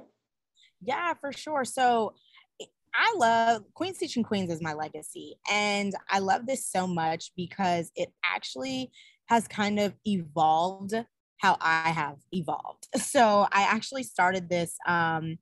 Yeah, 0.80 1.14
for 1.14 1.32
sure. 1.32 1.64
So 1.64 2.14
I 2.94 3.14
love 3.16 3.64
Queens 3.74 3.98
Teaching 3.98 4.22
Queens 4.22 4.52
is 4.52 4.62
my 4.62 4.72
legacy. 4.72 5.36
And 5.50 5.94
I 6.08 6.20
love 6.20 6.46
this 6.46 6.66
so 6.66 6.86
much 6.86 7.32
because 7.36 7.90
it 7.96 8.10
actually 8.24 8.92
has 9.26 9.48
kind 9.48 9.80
of 9.80 9.94
evolved 10.06 10.94
how 11.38 11.56
I 11.60 11.90
have 11.90 12.18
evolved. 12.32 12.88
So 12.98 13.46
I 13.50 13.62
actually 13.62 14.04
started 14.04 14.48
this. 14.48 14.76
Um, 14.86 15.38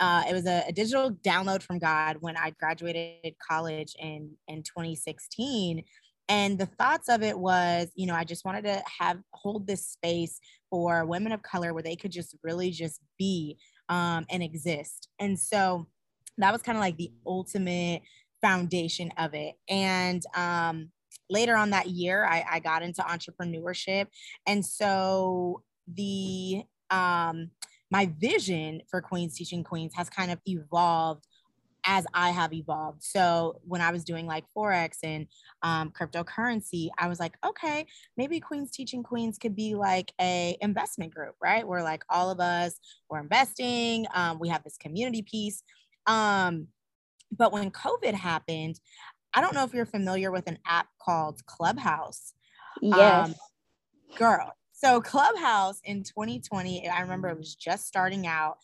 uh, 0.00 0.22
it 0.28 0.32
was 0.32 0.46
a, 0.46 0.64
a, 0.68 0.72
digital 0.72 1.10
download 1.10 1.62
from 1.62 1.78
God 1.78 2.18
when 2.20 2.36
I 2.36 2.50
graduated 2.50 3.34
college 3.46 3.94
in 3.98 4.30
in 4.46 4.62
2016. 4.62 5.84
And 6.28 6.58
the 6.58 6.66
thoughts 6.66 7.08
of 7.08 7.22
it 7.22 7.38
was, 7.38 7.88
you 7.94 8.06
know, 8.06 8.14
I 8.14 8.24
just 8.24 8.44
wanted 8.44 8.64
to 8.64 8.82
have 9.00 9.18
hold 9.32 9.66
this 9.66 9.86
space 9.86 10.40
for 10.70 11.06
women 11.06 11.32
of 11.32 11.42
color 11.42 11.72
where 11.72 11.82
they 11.82 11.96
could 11.96 12.12
just 12.12 12.36
really 12.42 12.70
just 12.70 13.00
be 13.18 13.56
um, 13.88 14.26
and 14.30 14.42
exist. 14.42 15.08
And 15.18 15.38
so 15.38 15.86
that 16.36 16.52
was 16.52 16.62
kind 16.62 16.76
of 16.76 16.82
like 16.82 16.98
the 16.98 17.12
ultimate 17.26 18.02
foundation 18.42 19.10
of 19.16 19.34
it. 19.34 19.54
And 19.68 20.22
um, 20.34 20.90
later 21.30 21.56
on 21.56 21.70
that 21.70 21.88
year, 21.88 22.24
I, 22.24 22.44
I 22.50 22.60
got 22.60 22.82
into 22.82 23.02
entrepreneurship. 23.02 24.06
And 24.46 24.64
so 24.64 25.62
the 25.92 26.62
um, 26.90 27.50
my 27.90 28.10
vision 28.18 28.82
for 28.90 29.00
Queens 29.00 29.36
Teaching 29.36 29.64
Queens 29.64 29.92
has 29.94 30.10
kind 30.10 30.30
of 30.30 30.40
evolved 30.46 31.26
as 31.84 32.06
I 32.12 32.30
have 32.30 32.52
evolved. 32.52 33.02
So 33.02 33.60
when 33.66 33.80
I 33.80 33.92
was 33.92 34.04
doing 34.04 34.26
like 34.26 34.44
Forex 34.54 34.98
and 35.02 35.26
um, 35.62 35.90
cryptocurrency, 35.90 36.90
I 36.98 37.08
was 37.08 37.18
like, 37.18 37.36
okay, 37.46 37.86
maybe 38.16 38.40
Queens 38.40 38.70
Teaching 38.70 39.02
Queens 39.02 39.38
could 39.38 39.56
be 39.56 39.74
like 39.74 40.12
a 40.20 40.56
investment 40.60 41.14
group, 41.14 41.34
right? 41.42 41.66
Where 41.66 41.82
like 41.82 42.02
all 42.10 42.30
of 42.30 42.40
us 42.40 42.78
we're 43.08 43.20
investing. 43.20 44.06
Um, 44.14 44.38
we 44.38 44.48
have 44.48 44.62
this 44.64 44.76
community 44.76 45.22
piece. 45.22 45.62
Um, 46.06 46.68
but 47.36 47.52
when 47.52 47.70
COVID 47.70 48.14
happened, 48.14 48.80
I 49.32 49.40
don't 49.40 49.54
know 49.54 49.64
if 49.64 49.72
you're 49.72 49.86
familiar 49.86 50.30
with 50.30 50.46
an 50.48 50.58
app 50.66 50.88
called 51.00 51.44
Clubhouse. 51.46 52.34
Yes. 52.82 53.28
Um, 53.28 53.34
girl. 54.16 54.52
So 54.80 55.00
Clubhouse 55.00 55.80
in 55.82 56.04
2020, 56.04 56.88
I 56.88 57.00
remember 57.00 57.28
it 57.28 57.36
was 57.36 57.56
just 57.56 57.88
starting 57.88 58.28
out. 58.28 58.58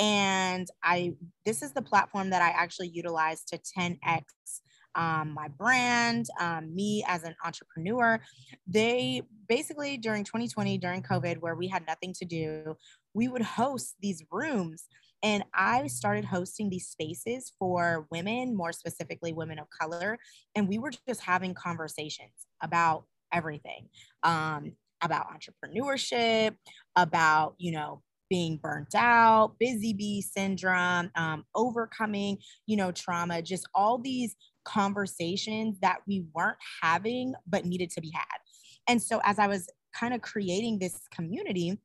And 0.00 0.66
I 0.82 1.14
this 1.46 1.62
is 1.62 1.70
the 1.70 1.80
platform 1.80 2.30
that 2.30 2.42
I 2.42 2.48
actually 2.48 2.88
utilized 2.88 3.46
to 3.48 3.58
10x 3.78 4.24
um, 4.96 5.32
my 5.32 5.46
brand, 5.46 6.26
um, 6.40 6.74
me 6.74 7.04
as 7.06 7.22
an 7.22 7.36
entrepreneur. 7.44 8.20
They 8.66 9.22
basically 9.48 9.96
during 9.96 10.24
2020, 10.24 10.76
during 10.78 11.04
COVID, 11.04 11.38
where 11.38 11.54
we 11.54 11.68
had 11.68 11.86
nothing 11.86 12.14
to 12.14 12.24
do, 12.24 12.76
we 13.14 13.28
would 13.28 13.42
host 13.42 13.94
these 14.00 14.24
rooms 14.32 14.86
and 15.22 15.44
I 15.54 15.86
started 15.86 16.24
hosting 16.24 16.68
these 16.68 16.88
spaces 16.88 17.52
for 17.60 18.08
women, 18.10 18.56
more 18.56 18.72
specifically 18.72 19.32
women 19.32 19.60
of 19.60 19.68
color. 19.70 20.18
And 20.56 20.66
we 20.66 20.78
were 20.78 20.90
just 21.06 21.20
having 21.20 21.54
conversations 21.54 22.32
about 22.60 23.04
everything 23.32 23.88
um, 24.24 24.72
about 25.02 25.26
entrepreneurship, 25.28 26.54
about, 26.96 27.54
you 27.58 27.72
know, 27.72 28.02
being 28.28 28.58
burnt 28.62 28.94
out, 28.94 29.56
busy 29.58 29.92
bee 29.92 30.22
syndrome, 30.22 31.10
um, 31.16 31.44
overcoming, 31.54 32.38
you 32.66 32.76
know, 32.76 32.92
trauma, 32.92 33.42
just 33.42 33.68
all 33.74 33.98
these 33.98 34.36
conversations 34.64 35.78
that 35.80 35.98
we 36.06 36.24
weren't 36.32 36.58
having 36.82 37.34
but 37.46 37.64
needed 37.64 37.90
to 37.90 38.00
be 38.00 38.12
had. 38.14 38.38
And 38.88 39.02
so 39.02 39.20
as 39.24 39.38
I 39.38 39.48
was 39.48 39.68
kind 39.92 40.14
of 40.14 40.22
creating 40.22 40.78
this 40.78 41.00
community, 41.12 41.78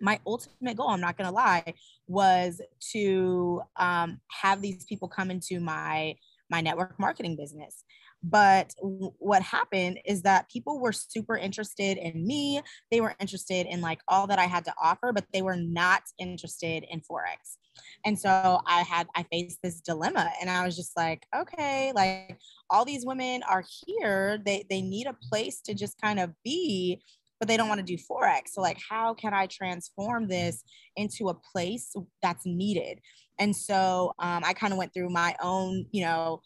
my 0.00 0.18
ultimate 0.26 0.76
goal, 0.76 0.88
I'm 0.88 1.00
not 1.00 1.16
going 1.16 1.28
to 1.28 1.34
lie, 1.34 1.74
was 2.06 2.60
to 2.92 3.62
um, 3.76 4.20
have 4.28 4.60
these 4.60 4.84
people 4.84 5.08
come 5.08 5.30
into 5.30 5.60
my 5.60 6.16
my 6.50 6.60
network 6.60 6.98
marketing 6.98 7.36
business. 7.36 7.84
But 8.26 8.74
what 8.80 9.42
happened 9.42 10.00
is 10.06 10.22
that 10.22 10.48
people 10.48 10.80
were 10.80 10.92
super 10.92 11.36
interested 11.36 11.98
in 11.98 12.26
me. 12.26 12.62
They 12.90 13.02
were 13.02 13.14
interested 13.20 13.66
in 13.66 13.82
like 13.82 14.00
all 14.08 14.26
that 14.28 14.38
I 14.38 14.46
had 14.46 14.64
to 14.64 14.74
offer, 14.82 15.12
but 15.12 15.26
they 15.32 15.42
were 15.42 15.56
not 15.56 16.02
interested 16.18 16.86
in 16.90 17.00
Forex. 17.00 17.58
And 18.06 18.18
so 18.18 18.60
I 18.66 18.80
had, 18.80 19.08
I 19.14 19.24
faced 19.24 19.58
this 19.62 19.80
dilemma 19.82 20.30
and 20.40 20.48
I 20.48 20.64
was 20.64 20.74
just 20.74 20.96
like, 20.96 21.26
okay, 21.36 21.92
like 21.94 22.38
all 22.70 22.86
these 22.86 23.04
women 23.04 23.42
are 23.42 23.64
here. 23.84 24.38
They, 24.44 24.64
they 24.70 24.80
need 24.80 25.06
a 25.06 25.16
place 25.28 25.60
to 25.62 25.74
just 25.74 26.00
kind 26.00 26.18
of 26.18 26.30
be 26.42 27.02
but 27.40 27.48
they 27.48 27.56
don't 27.56 27.68
want 27.68 27.80
to 27.80 27.84
do 27.84 28.02
forex 28.10 28.50
so 28.52 28.62
like 28.62 28.78
how 28.88 29.12
can 29.12 29.34
i 29.34 29.46
transform 29.46 30.28
this 30.28 30.62
into 30.96 31.28
a 31.28 31.34
place 31.34 31.92
that's 32.22 32.46
needed 32.46 33.00
and 33.38 33.54
so 33.54 34.14
um, 34.18 34.42
i 34.44 34.54
kind 34.54 34.72
of 34.72 34.78
went 34.78 34.94
through 34.94 35.10
my 35.10 35.34
own 35.42 35.84
you 35.90 36.04
know 36.04 36.40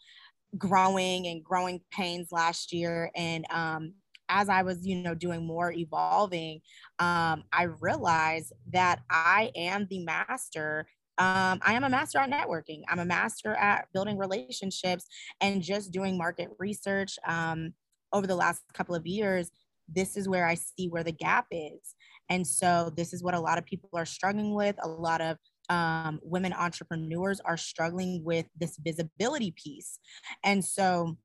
growing 0.57 1.27
and 1.27 1.43
growing 1.43 1.81
pains 1.91 2.29
last 2.31 2.73
year 2.73 3.11
and 3.15 3.45
um, 3.51 3.93
as 4.29 4.49
i 4.49 4.61
was 4.61 4.85
you 4.85 4.95
know 4.95 5.13
doing 5.13 5.45
more 5.45 5.71
evolving 5.71 6.59
um, 6.99 7.43
i 7.53 7.63
realized 7.81 8.53
that 8.71 9.01
i 9.09 9.51
am 9.55 9.87
the 9.89 10.03
master 10.03 10.87
um, 11.17 11.59
I 11.63 11.73
am 11.73 11.83
a 11.83 11.89
master 11.89 12.17
at 12.19 12.31
networking. 12.31 12.83
I'm 12.87 12.99
a 12.99 13.03
master 13.05 13.53
at 13.55 13.89
building 13.93 14.17
relationships 14.17 15.05
and 15.41 15.61
just 15.61 15.91
doing 15.91 16.17
market 16.17 16.47
research 16.59 17.19
um, 17.27 17.73
over 18.13 18.25
the 18.25 18.37
last 18.37 18.61
couple 18.73 18.95
of 18.95 19.05
years 19.05 19.51
this 19.93 20.17
is 20.17 20.27
where 20.27 20.45
I 20.45 20.55
see 20.55 20.87
where 20.87 21.03
the 21.03 21.11
gap 21.11 21.47
is. 21.51 21.95
And 22.29 22.45
so 22.45 22.91
this 22.95 23.13
is 23.13 23.23
what 23.23 23.33
a 23.33 23.39
lot 23.39 23.57
of 23.57 23.65
people 23.65 23.89
are 23.93 24.05
struggling 24.05 24.53
with. 24.53 24.75
A 24.83 24.87
lot 24.87 25.21
of 25.21 25.37
um, 25.69 26.19
women 26.23 26.53
entrepreneurs 26.53 27.39
are 27.41 27.57
struggling 27.57 28.23
with 28.23 28.45
this 28.57 28.77
visibility 28.77 29.51
piece. 29.51 29.99
And 30.43 30.63
so 30.63 31.17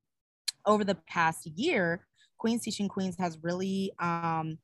over 0.65 0.83
the 0.83 0.97
past 1.07 1.45
year, 1.45 2.05
Queens 2.37 2.63
Teaching 2.63 2.87
Queens 2.87 3.15
has 3.17 3.39
really 3.41 3.91
um, 3.99 4.57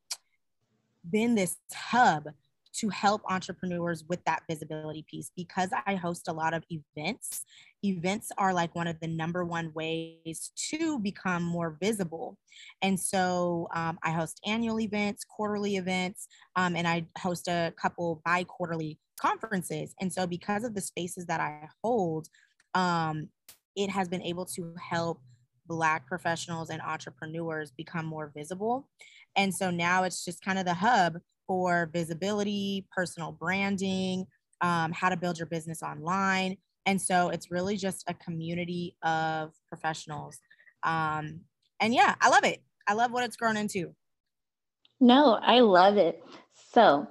been 1.10 1.36
this 1.36 1.58
hub 1.74 2.30
to 2.74 2.90
help 2.90 3.22
entrepreneurs 3.30 4.06
with 4.08 4.24
that 4.26 4.44
visibility 4.50 5.06
piece 5.10 5.32
because 5.36 5.70
I 5.86 5.96
host 5.96 6.28
a 6.28 6.34
lot 6.34 6.54
of 6.54 6.64
events. 6.70 7.44
Events 7.84 8.32
are 8.38 8.54
like 8.54 8.74
one 8.76 8.88
of 8.88 9.00
the 9.02 9.08
number 9.08 9.44
one 9.44 9.74
ways 9.74 10.52
to 10.70 11.00
become 11.00 11.44
more 11.44 11.78
visible. 11.82 12.38
And 12.82 13.00
so 13.00 13.68
um, 13.76 14.00
I 14.04 14.12
host 14.12 14.40
annual 14.46 14.80
events, 14.80 15.26
quarterly 15.26 15.76
events, 15.76 16.28
um, 16.56 16.76
and 16.76 16.88
I 16.88 17.06
host 17.18 17.48
a 17.48 17.74
couple 17.76 18.22
bi 18.24 18.46
quarterly 18.46 19.00
conferences. 19.22 19.94
And 20.02 20.12
so, 20.12 20.26
because 20.26 20.64
of 20.64 20.74
the 20.74 20.82
spaces 20.82 21.26
that 21.28 21.40
I 21.40 21.68
hold, 21.84 22.28
um, 22.74 23.30
it 23.76 23.90
has 23.90 24.08
been 24.08 24.22
able 24.22 24.46
to 24.46 24.74
help 24.82 25.22
Black 25.68 26.08
professionals 26.08 26.70
and 26.70 26.82
entrepreneurs 26.82 27.72
become 27.72 28.06
more 28.06 28.32
visible. 28.36 28.90
And 29.36 29.54
so 29.54 29.72
now 29.72 30.04
it's 30.04 30.26
just 30.26 30.44
kind 30.44 30.60
of 30.60 30.66
the 30.66 30.74
hub 30.74 31.18
for 31.48 31.90
visibility, 31.94 32.86
personal 32.96 33.32
branding, 33.32 34.26
um, 34.62 34.92
how 34.92 35.10
to 35.10 35.18
build 35.18 35.38
your 35.38 35.48
business 35.48 35.82
online. 35.82 36.58
And 36.86 37.02
so 37.02 37.30
it's 37.30 37.52
really 37.52 37.78
just 37.78 38.04
a 38.08 38.14
community 38.14 38.96
of 39.04 39.54
professionals. 39.70 40.40
Um, 40.84 41.42
and 41.80 41.94
yeah, 41.94 42.16
I 42.20 42.30
love 42.30 42.44
it. 42.44 42.62
I 42.88 42.94
love 42.94 43.12
what 43.12 43.24
it's 43.24 43.38
grown 43.38 43.58
into. 43.58 43.94
No, 45.00 45.40
I 45.42 45.60
love 45.62 45.98
it. 45.98 46.22
So, 46.74 47.08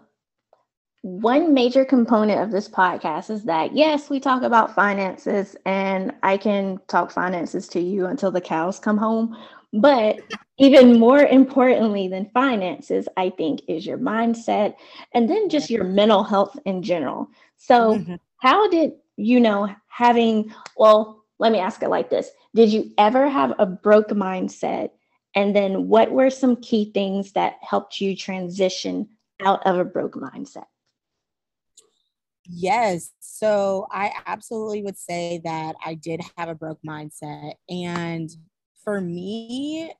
one 1.03 1.55
major 1.55 1.85
component 1.85 2.41
of 2.41 2.51
this 2.51 2.69
podcast 2.69 3.31
is 3.31 3.45
that 3.45 3.75
yes, 3.75 4.11
we 4.11 4.21
talk 4.21 4.43
about 4.43 4.75
finances, 4.75 5.57
and 5.65 6.13
I 6.23 6.37
can 6.37 6.79
talk 6.89 7.11
finances 7.11 7.69
to 7.69 7.81
you 7.81 8.07
until 8.07 8.31
the 8.31 8.41
cows 8.41 8.79
come 8.79 8.99
home. 8.99 9.37
But 9.73 10.21
even 10.59 10.99
more 10.99 11.21
importantly 11.21 12.09
than 12.09 12.31
finances, 12.35 13.09
I 13.17 13.31
think, 13.31 13.63
is 13.69 13.87
your 13.87 13.99
mindset 13.99 14.75
and 15.15 15.31
then 15.31 15.49
just 15.49 15.71
your 15.71 15.85
mental 15.85 16.25
health 16.25 16.59
in 16.65 16.83
general. 16.83 17.29
So, 17.57 17.99
mm-hmm. 17.99 18.17
how 18.39 18.69
did 18.69 18.93
you 19.17 19.41
know 19.41 19.75
having, 19.87 20.53
well, 20.77 21.25
let 21.39 21.53
me 21.53 21.59
ask 21.59 21.83
it 21.83 21.89
like 21.89 22.11
this 22.11 22.31
Did 22.55 22.71
you 22.73 22.91
ever 22.99 23.29
have 23.29 23.55
a 23.59 23.65
broke 23.65 24.11
mindset? 24.11 24.91
And 25.35 25.57
then, 25.57 25.89
what 25.89 26.11
were 26.11 26.31
some 26.31 26.57
key 26.57 26.91
things 26.93 27.33
that 27.33 27.55
helped 27.63 28.01
you 28.01 28.15
transition 28.15 29.09
out 29.43 29.65
of 29.67 29.79
a 29.79 29.85
broke 29.85 30.15
mindset? 30.15 30.67
Yes. 32.53 33.11
So 33.21 33.87
I 33.91 34.13
absolutely 34.27 34.83
would 34.83 34.99
say 34.99 35.41
that 35.45 35.77
I 35.85 35.95
did 35.95 36.21
have 36.37 36.49
a 36.49 36.55
broke 36.55 36.81
mindset. 36.87 37.55
And 37.69 38.31
for 38.83 39.01
me, 39.01 39.93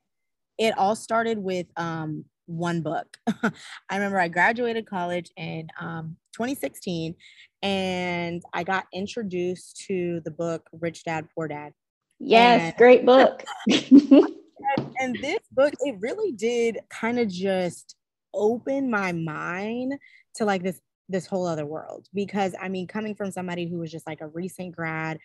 it 0.59 0.77
all 0.77 0.97
started 0.97 1.39
with 1.39 1.67
um, 1.77 2.25
one 2.47 2.83
book. 2.83 3.17
I 3.27 3.97
remember 3.97 4.19
I 4.19 4.29
graduated 4.29 4.87
college 4.87 5.31
in 5.37 5.69
um, 5.81 6.17
2016 6.33 7.15
and 7.63 8.43
I 8.53 8.65
got 8.65 8.87
introduced 8.93 9.85
to 9.89 10.21
the 10.25 10.31
book 10.31 10.69
Rich 10.73 11.05
Dad 11.05 11.29
Poor 11.35 11.49
Dad. 11.49 11.73
Yes, 12.19 12.61
and, 12.61 12.77
great 12.77 13.07
book. 13.07 13.45
and, 13.69 14.95
and 14.99 15.17
this 15.23 15.39
book, 15.53 15.73
it 15.81 15.97
really 16.01 16.33
did 16.33 16.81
kind 16.91 17.19
of 17.19 17.29
just 17.29 17.97
open 18.35 18.91
my 18.91 19.13
mind 19.13 19.95
to 20.35 20.45
like 20.45 20.63
this 20.63 20.81
this 21.11 21.27
whole 21.27 21.47
other 21.47 21.67
world 21.67 22.07
because 22.15 22.55
I 22.61 22.69
mean 22.69 22.87
coming 22.87 23.15
from 23.15 23.31
somebody 23.31 23.69
who 23.69 23.79
was 23.79 23.91
just 23.91 24.07
like 24.07 24.21
a 24.21 24.29
recent 24.29 24.75
grad, 24.75 25.19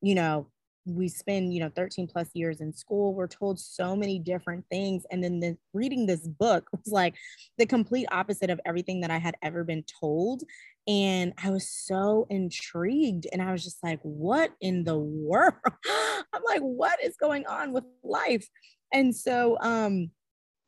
you 0.00 0.14
know, 0.14 0.48
we 0.86 1.08
spend 1.08 1.52
you 1.52 1.60
know 1.60 1.70
13 1.76 2.06
plus 2.06 2.30
years 2.32 2.60
in 2.62 2.72
school 2.72 3.14
we're 3.14 3.26
told 3.26 3.60
so 3.60 3.94
many 3.94 4.18
different 4.18 4.64
things 4.70 5.04
and 5.10 5.22
then 5.22 5.38
the, 5.38 5.56
reading 5.74 6.06
this 6.06 6.26
book 6.26 6.66
was 6.72 6.90
like 6.90 7.14
the 7.58 7.66
complete 7.66 8.06
opposite 8.10 8.48
of 8.48 8.58
everything 8.64 9.00
that 9.02 9.10
i 9.10 9.18
had 9.18 9.36
ever 9.42 9.62
been 9.62 9.84
told 10.00 10.42
and 10.88 11.34
i 11.42 11.50
was 11.50 11.68
so 11.68 12.26
intrigued 12.30 13.26
and 13.30 13.42
i 13.42 13.52
was 13.52 13.62
just 13.62 13.82
like 13.82 14.00
what 14.02 14.52
in 14.60 14.84
the 14.84 14.98
world? 14.98 15.54
I'm 16.32 16.42
like 16.44 16.62
what 16.62 17.02
is 17.02 17.16
going 17.16 17.46
on 17.46 17.72
with 17.72 17.84
life? 18.02 18.46
And 18.92 19.14
so 19.14 19.58
um 19.60 20.10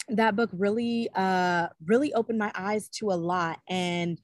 that 0.09 0.37
book 0.37 0.51
really 0.53 1.09
uh 1.15 1.69
really 1.87 2.13
opened 2.15 2.39
my 2.39 2.53
eyes 2.55 2.89
to 2.89 3.11
a 3.11 3.15
lot 3.15 3.61
and 3.69 4.21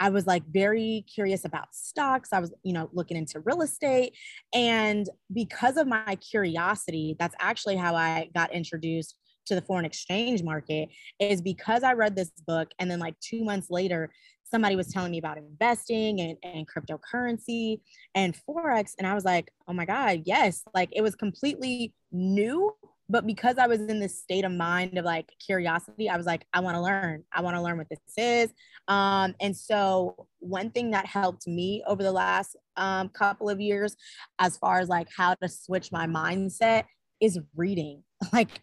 I 0.00 0.10
was 0.10 0.26
like 0.26 0.44
very 0.46 1.04
curious 1.12 1.44
about 1.44 1.74
stocks. 1.74 2.32
I 2.32 2.40
was, 2.40 2.52
you 2.62 2.72
know, 2.72 2.88
looking 2.92 3.16
into 3.16 3.40
real 3.40 3.62
estate. 3.62 4.14
And 4.54 5.08
because 5.32 5.76
of 5.76 5.86
my 5.86 6.16
curiosity, 6.16 7.16
that's 7.18 7.34
actually 7.40 7.76
how 7.76 7.94
I 7.94 8.30
got 8.34 8.52
introduced 8.52 9.16
to 9.46 9.54
the 9.54 9.62
foreign 9.62 9.84
exchange 9.84 10.42
market 10.42 10.88
is 11.18 11.40
because 11.40 11.82
I 11.82 11.94
read 11.94 12.14
this 12.14 12.30
book. 12.46 12.70
And 12.78 12.90
then 12.90 12.98
like 12.98 13.18
two 13.20 13.42
months 13.44 13.70
later, 13.70 14.10
somebody 14.44 14.76
was 14.76 14.88
telling 14.88 15.10
me 15.10 15.18
about 15.18 15.38
investing 15.38 16.20
and, 16.20 16.36
and 16.42 16.66
cryptocurrency 16.68 17.80
and 18.14 18.36
Forex. 18.48 18.92
And 18.98 19.06
I 19.06 19.14
was 19.14 19.24
like, 19.24 19.50
oh 19.66 19.72
my 19.72 19.84
God, 19.84 20.22
yes. 20.24 20.62
Like 20.74 20.90
it 20.92 21.02
was 21.02 21.14
completely 21.14 21.92
new 22.12 22.74
but 23.08 23.26
because 23.26 23.56
I 23.58 23.66
was 23.66 23.80
in 23.80 24.00
this 24.00 24.18
state 24.18 24.44
of 24.44 24.52
mind 24.52 24.98
of 24.98 25.04
like 25.04 25.30
curiosity, 25.44 26.08
I 26.08 26.16
was 26.16 26.26
like, 26.26 26.46
I 26.52 26.60
want 26.60 26.76
to 26.76 26.82
learn. 26.82 27.24
I 27.32 27.40
want 27.40 27.56
to 27.56 27.62
learn 27.62 27.78
what 27.78 27.88
this 27.88 27.98
is. 28.16 28.52
Um, 28.86 29.34
and 29.40 29.56
so 29.56 30.26
one 30.40 30.70
thing 30.70 30.90
that 30.90 31.06
helped 31.06 31.46
me 31.46 31.82
over 31.86 32.02
the 32.02 32.12
last 32.12 32.56
um, 32.76 33.08
couple 33.08 33.48
of 33.48 33.60
years, 33.60 33.96
as 34.38 34.56
far 34.58 34.80
as 34.80 34.88
like 34.88 35.08
how 35.16 35.34
to 35.34 35.48
switch 35.48 35.90
my 35.90 36.06
mindset, 36.06 36.84
is 37.20 37.38
reading. 37.56 38.02
Like 38.32 38.60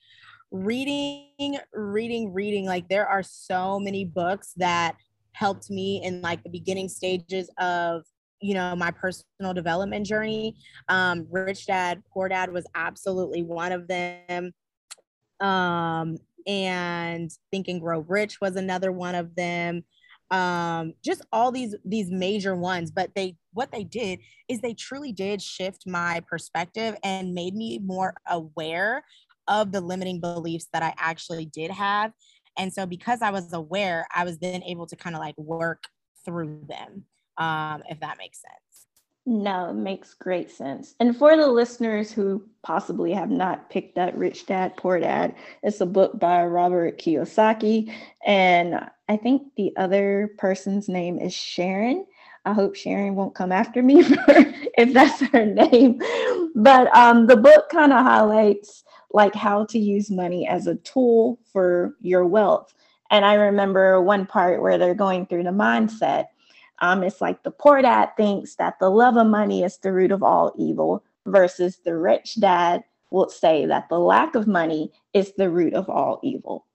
reading, 0.51 1.58
reading, 1.73 2.34
reading. 2.34 2.65
Like 2.65 2.89
there 2.89 3.08
are 3.08 3.23
so 3.23 3.79
many 3.79 4.03
books 4.03 4.51
that 4.58 4.95
helped 5.31 5.69
me 5.69 6.01
in 6.03 6.21
like 6.21 6.43
the 6.43 6.49
beginning 6.49 6.89
stages 6.89 7.49
of 7.58 8.03
you 8.41 8.53
know 8.53 8.75
my 8.75 8.91
personal 8.91 9.53
development 9.53 10.05
journey. 10.05 10.55
Um 10.87 11.27
rich 11.31 11.65
dad 11.67 12.03
poor 12.11 12.29
dad 12.29 12.51
was 12.51 12.65
absolutely 12.75 13.43
one 13.43 13.71
of 13.71 13.87
them. 13.87 14.53
Um 15.39 16.17
and 16.47 17.31
think 17.51 17.67
and 17.67 17.81
grow 17.81 17.99
rich 18.01 18.39
was 18.39 18.55
another 18.55 18.91
one 18.91 19.15
of 19.15 19.35
them. 19.35 19.83
Um 20.31 20.93
just 21.03 21.21
all 21.31 21.51
these 21.51 21.75
these 21.85 22.11
major 22.11 22.55
ones. 22.55 22.91
But 22.91 23.11
they 23.15 23.37
what 23.53 23.71
they 23.71 23.83
did 23.83 24.19
is 24.47 24.61
they 24.61 24.73
truly 24.73 25.11
did 25.11 25.41
shift 25.41 25.83
my 25.87 26.21
perspective 26.27 26.95
and 27.03 27.33
made 27.33 27.55
me 27.55 27.79
more 27.79 28.15
aware 28.27 29.03
of 29.47 29.71
the 29.71 29.81
limiting 29.81 30.19
beliefs 30.19 30.67
that 30.73 30.81
i 30.81 30.93
actually 30.97 31.45
did 31.45 31.71
have. 31.71 32.11
And 32.57 32.73
so 32.73 32.85
because 32.85 33.21
i 33.21 33.31
was 33.31 33.53
aware 33.53 34.07
i 34.15 34.23
was 34.23 34.37
then 34.39 34.63
able 34.63 34.87
to 34.87 34.95
kind 34.95 35.15
of 35.15 35.19
like 35.21 35.37
work 35.37 35.83
through 36.25 36.65
them 36.67 37.05
um, 37.37 37.83
if 37.89 37.99
that 37.99 38.17
makes 38.17 38.41
sense. 38.41 38.87
No, 39.27 39.73
makes 39.73 40.13
great 40.13 40.51
sense. 40.51 40.93
And 40.99 41.17
for 41.17 41.35
the 41.35 41.47
listeners 41.47 42.11
who 42.11 42.43
possibly 42.61 43.11
have 43.13 43.31
not 43.31 43.71
picked 43.71 43.97
up 43.97 44.13
Rich 44.15 44.45
Dad, 44.45 44.77
Poor 44.77 44.99
Dad, 44.99 45.33
it's 45.63 45.81
a 45.81 45.85
book 45.87 46.19
by 46.19 46.45
Robert 46.45 46.99
Kiyosaki. 46.99 47.91
And 48.23 48.79
I 49.09 49.17
think 49.17 49.55
the 49.57 49.73
other 49.77 50.31
person's 50.37 50.87
name 50.87 51.17
is 51.17 51.33
Sharon. 51.33 52.05
I 52.45 52.53
hope 52.53 52.75
Sharon 52.75 53.15
won't 53.15 53.33
come 53.33 53.51
after 53.51 53.81
me 53.81 53.95
if 54.77 54.93
that's 54.93 55.21
her 55.31 55.45
name. 55.45 55.99
But 56.53 56.95
um, 56.95 57.25
the 57.25 57.37
book 57.37 57.69
kind 57.69 57.91
of 57.91 58.05
highlights 58.05 58.83
like 59.11 59.33
how 59.33 59.65
to 59.65 59.79
use 59.79 60.11
money 60.11 60.47
as 60.47 60.67
a 60.67 60.75
tool 60.75 61.39
for 61.51 61.95
your 61.99 62.27
wealth. 62.27 62.75
And 63.09 63.25
I 63.25 63.35
remember 63.35 64.01
one 64.01 64.27
part 64.27 64.61
where 64.61 64.77
they're 64.77 64.93
going 64.93 65.25
through 65.25 65.43
the 65.43 65.49
mindset 65.49 66.25
um, 66.79 67.03
it's 67.03 67.21
like 67.21 67.43
the 67.43 67.51
poor 67.51 67.81
dad 67.81 68.09
thinks 68.17 68.55
that 68.55 68.79
the 68.79 68.89
love 68.89 69.17
of 69.17 69.27
money 69.27 69.63
is 69.63 69.77
the 69.77 69.93
root 69.93 70.11
of 70.11 70.23
all 70.23 70.53
evil, 70.57 71.03
versus 71.25 71.79
the 71.83 71.95
rich 71.95 72.39
dad 72.39 72.83
will 73.11 73.29
say 73.29 73.65
that 73.65 73.89
the 73.89 73.99
lack 73.99 74.35
of 74.35 74.47
money 74.47 74.91
is 75.13 75.33
the 75.33 75.49
root 75.49 75.73
of 75.73 75.89
all 75.89 76.19
evil. 76.23 76.65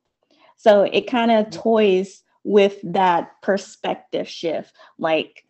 So 0.57 0.83
it 0.83 1.07
kind 1.07 1.31
of 1.31 1.51
toys 1.51 2.23
with 2.45 2.79
that 2.83 3.31
perspective 3.43 4.29
shift, 4.29 4.75
like 4.99 5.45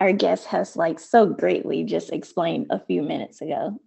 our 0.00 0.12
guest 0.12 0.46
has 0.46 0.76
like 0.76 0.98
so 1.00 1.26
greatly 1.26 1.84
just 1.84 2.12
explained 2.12 2.66
a 2.70 2.80
few 2.80 3.02
minutes 3.02 3.40
ago. 3.40 3.80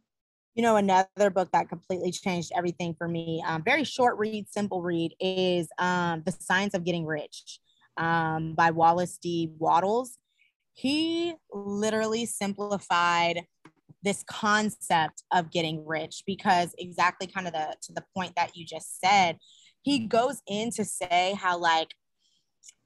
You 0.55 0.63
know, 0.63 0.75
another 0.75 1.29
book 1.29 1.49
that 1.53 1.69
completely 1.69 2.11
changed 2.11 2.51
everything 2.55 2.93
for 2.93 3.07
me, 3.07 3.41
um, 3.47 3.63
very 3.63 3.85
short 3.85 4.17
read, 4.17 4.49
simple 4.49 4.81
read, 4.81 5.15
is 5.19 5.69
um, 5.77 6.23
The 6.25 6.31
Science 6.33 6.73
of 6.73 6.83
Getting 6.83 7.05
Rich 7.05 7.59
um, 7.97 8.53
by 8.55 8.71
Wallace 8.71 9.17
D. 9.17 9.51
Wattles. 9.57 10.17
He 10.73 11.33
literally 11.51 12.25
simplified 12.25 13.41
this 14.03 14.23
concept 14.23 15.23
of 15.31 15.51
getting 15.51 15.85
rich 15.85 16.23
because 16.25 16.73
exactly 16.77 17.27
kind 17.27 17.47
of 17.47 17.53
the 17.53 17.75
to 17.83 17.93
the 17.93 18.03
point 18.15 18.33
that 18.35 18.55
you 18.55 18.65
just 18.65 18.99
said 18.99 19.37
he 19.83 19.99
goes 19.99 20.41
in 20.47 20.71
to 20.71 20.83
say 20.83 21.35
how 21.39 21.57
like 21.57 21.89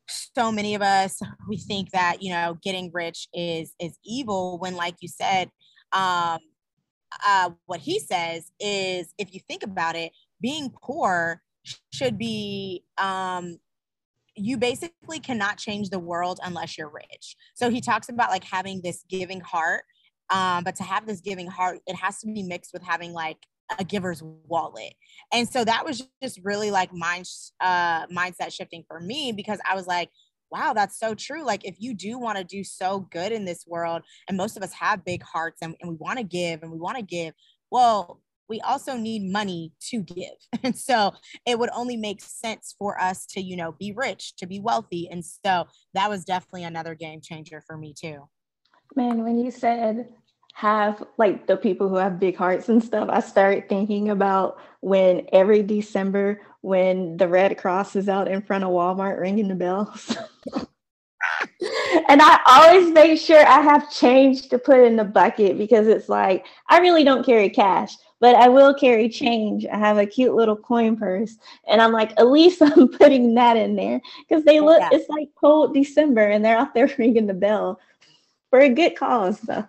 so 0.07 0.51
many 0.51 0.75
of 0.75 0.81
us 0.81 1.19
we 1.49 1.57
think 1.57 1.89
that 1.91 2.21
you 2.21 2.31
know 2.31 2.57
getting 2.61 2.91
rich 2.93 3.27
is 3.33 3.73
is 3.79 3.97
evil 4.03 4.57
when 4.59 4.75
like 4.75 4.95
you 4.99 5.07
said 5.07 5.49
um 5.93 6.39
uh 7.25 7.49
what 7.65 7.79
he 7.79 7.99
says 7.99 8.51
is 8.59 9.13
if 9.17 9.33
you 9.33 9.39
think 9.47 9.63
about 9.63 9.95
it 9.95 10.11
being 10.41 10.71
poor 10.81 11.41
should 11.91 12.17
be 12.17 12.83
um 12.97 13.57
you 14.35 14.57
basically 14.57 15.19
cannot 15.19 15.57
change 15.57 15.89
the 15.89 15.99
world 15.99 16.39
unless 16.43 16.77
you're 16.77 16.89
rich. 16.89 17.35
So 17.55 17.69
he 17.69 17.81
talks 17.81 18.09
about 18.09 18.29
like 18.29 18.43
having 18.43 18.81
this 18.81 19.03
giving 19.09 19.41
heart. 19.41 19.83
Um, 20.29 20.63
but 20.63 20.75
to 20.77 20.83
have 20.83 21.05
this 21.05 21.21
giving 21.21 21.47
heart, 21.47 21.79
it 21.87 21.95
has 21.95 22.19
to 22.19 22.27
be 22.27 22.43
mixed 22.43 22.73
with 22.73 22.83
having 22.83 23.13
like 23.13 23.37
a 23.77 23.83
giver's 23.83 24.21
wallet. 24.23 24.93
And 25.31 25.47
so 25.47 25.63
that 25.65 25.85
was 25.85 26.03
just 26.21 26.39
really 26.43 26.71
like 26.71 26.93
mind 26.93 27.25
uh 27.61 28.05
mindset 28.07 28.53
shifting 28.53 28.83
for 28.87 28.99
me 28.99 29.31
because 29.31 29.59
I 29.69 29.75
was 29.75 29.87
like, 29.87 30.09
wow, 30.51 30.73
that's 30.73 30.99
so 30.99 31.15
true. 31.15 31.43
Like 31.43 31.65
if 31.65 31.75
you 31.79 31.93
do 31.93 32.17
want 32.17 32.37
to 32.37 32.43
do 32.43 32.63
so 32.63 33.07
good 33.11 33.31
in 33.31 33.45
this 33.45 33.65
world, 33.67 34.03
and 34.27 34.37
most 34.37 34.57
of 34.57 34.63
us 34.63 34.73
have 34.73 35.05
big 35.05 35.23
hearts 35.23 35.59
and, 35.61 35.75
and 35.81 35.89
we 35.89 35.97
want 35.97 36.17
to 36.17 36.23
give 36.23 36.63
and 36.63 36.71
we 36.71 36.77
want 36.77 36.97
to 36.97 37.03
give, 37.03 37.33
well, 37.71 38.21
we 38.47 38.61
also 38.61 38.95
need 38.95 39.31
money 39.31 39.73
to 39.89 40.01
give. 40.01 40.35
And 40.63 40.75
so 40.75 41.13
it 41.45 41.59
would 41.59 41.69
only 41.75 41.95
make 41.95 42.21
sense 42.21 42.73
for 42.77 42.99
us 42.99 43.25
to, 43.27 43.41
you 43.41 43.55
know, 43.55 43.73
be 43.73 43.91
rich, 43.95 44.35
to 44.37 44.47
be 44.47 44.59
wealthy. 44.59 45.07
And 45.11 45.23
so 45.23 45.67
that 45.93 46.09
was 46.09 46.25
definitely 46.25 46.63
another 46.63 46.95
game 46.95 47.21
changer 47.21 47.61
for 47.67 47.77
me 47.77 47.93
too. 47.93 48.27
Man, 48.95 49.23
when 49.23 49.37
you 49.39 49.51
said 49.51 50.09
have 50.55 51.03
like 51.17 51.47
the 51.47 51.57
people 51.57 51.89
who 51.89 51.97
have 51.97 52.19
big 52.19 52.35
hearts 52.35 52.69
and 52.69 52.83
stuff, 52.83 53.09
I 53.11 53.19
started 53.19 53.69
thinking 53.69 54.09
about 54.09 54.57
when 54.79 55.27
every 55.31 55.61
December 55.61 56.41
when 56.61 57.17
the 57.17 57.27
Red 57.27 57.57
Cross 57.59 57.95
is 57.95 58.09
out 58.09 58.27
in 58.27 58.41
front 58.41 58.63
of 58.63 58.71
Walmart 58.71 59.19
ringing 59.19 59.49
the 59.49 59.55
bells. 59.55 60.17
and 62.09 62.21
I 62.21 62.39
always 62.47 62.91
make 62.91 63.19
sure 63.19 63.45
I 63.45 63.61
have 63.61 63.91
change 63.91 64.49
to 64.49 64.57
put 64.57 64.79
in 64.79 64.95
the 64.95 65.03
bucket 65.03 65.57
because 65.57 65.87
it's 65.87 66.09
like 66.09 66.45
I 66.69 66.79
really 66.79 67.03
don't 67.03 67.25
carry 67.25 67.49
cash 67.49 67.95
but 68.25 68.33
I 68.33 68.47
will 68.49 68.73
carry 68.73 69.07
change. 69.07 69.67
I 69.67 69.77
have 69.77 69.99
a 69.99 70.05
cute 70.07 70.33
little 70.33 70.55
coin 70.55 70.97
purse, 70.97 71.37
and 71.67 71.79
I'm 71.79 71.91
like, 71.91 72.11
at 72.17 72.25
least 72.25 72.59
I'm 72.63 72.87
putting 72.87 73.35
that 73.35 73.55
in 73.55 73.75
there 73.75 74.01
because 74.27 74.43
they 74.45 74.59
look. 74.59 74.79
Yeah. 74.79 74.89
It's 74.93 75.07
like 75.09 75.29
cold 75.39 75.75
December, 75.75 76.29
and 76.29 76.43
they're 76.43 76.57
out 76.57 76.73
there 76.73 76.89
ringing 76.97 77.27
the 77.27 77.35
bell 77.35 77.79
for 78.49 78.61
a 78.61 78.69
good 78.69 78.97
cause, 78.97 79.39
though. 79.41 79.67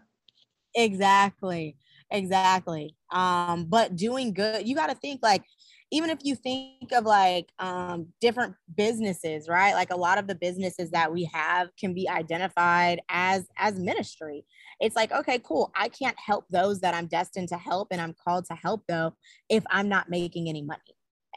Exactly, 0.74 1.76
exactly. 2.10 2.96
Um, 3.12 3.66
but 3.66 3.94
doing 3.94 4.32
good, 4.32 4.66
you 4.66 4.74
got 4.74 4.86
to 4.86 4.94
think 4.94 5.20
like 5.22 5.42
even 5.90 6.10
if 6.10 6.18
you 6.22 6.34
think 6.34 6.92
of 6.92 7.04
like 7.04 7.50
um, 7.58 8.08
different 8.20 8.54
businesses 8.76 9.48
right? 9.48 9.74
Like 9.74 9.92
a 9.92 9.96
lot 9.96 10.18
of 10.18 10.26
the 10.26 10.34
businesses 10.34 10.90
that 10.90 11.12
we 11.12 11.24
have 11.32 11.68
can 11.78 11.94
be 11.94 12.08
identified 12.08 13.00
as 13.08 13.46
as 13.56 13.78
ministry. 13.78 14.44
It's 14.80 14.96
like 14.96 15.12
okay 15.12 15.40
cool. 15.42 15.70
I 15.74 15.88
can't 15.88 16.18
help 16.18 16.46
those 16.50 16.80
that 16.80 16.94
i'm 16.94 17.06
destined 17.06 17.48
to 17.50 17.56
help 17.56 17.88
and 17.90 18.00
i'm 18.00 18.14
called 18.14 18.46
to 18.46 18.54
help 18.54 18.82
though 18.88 19.14
if 19.48 19.64
i'm 19.70 19.88
not 19.88 20.10
making 20.10 20.48
any 20.48 20.62
money. 20.62 20.80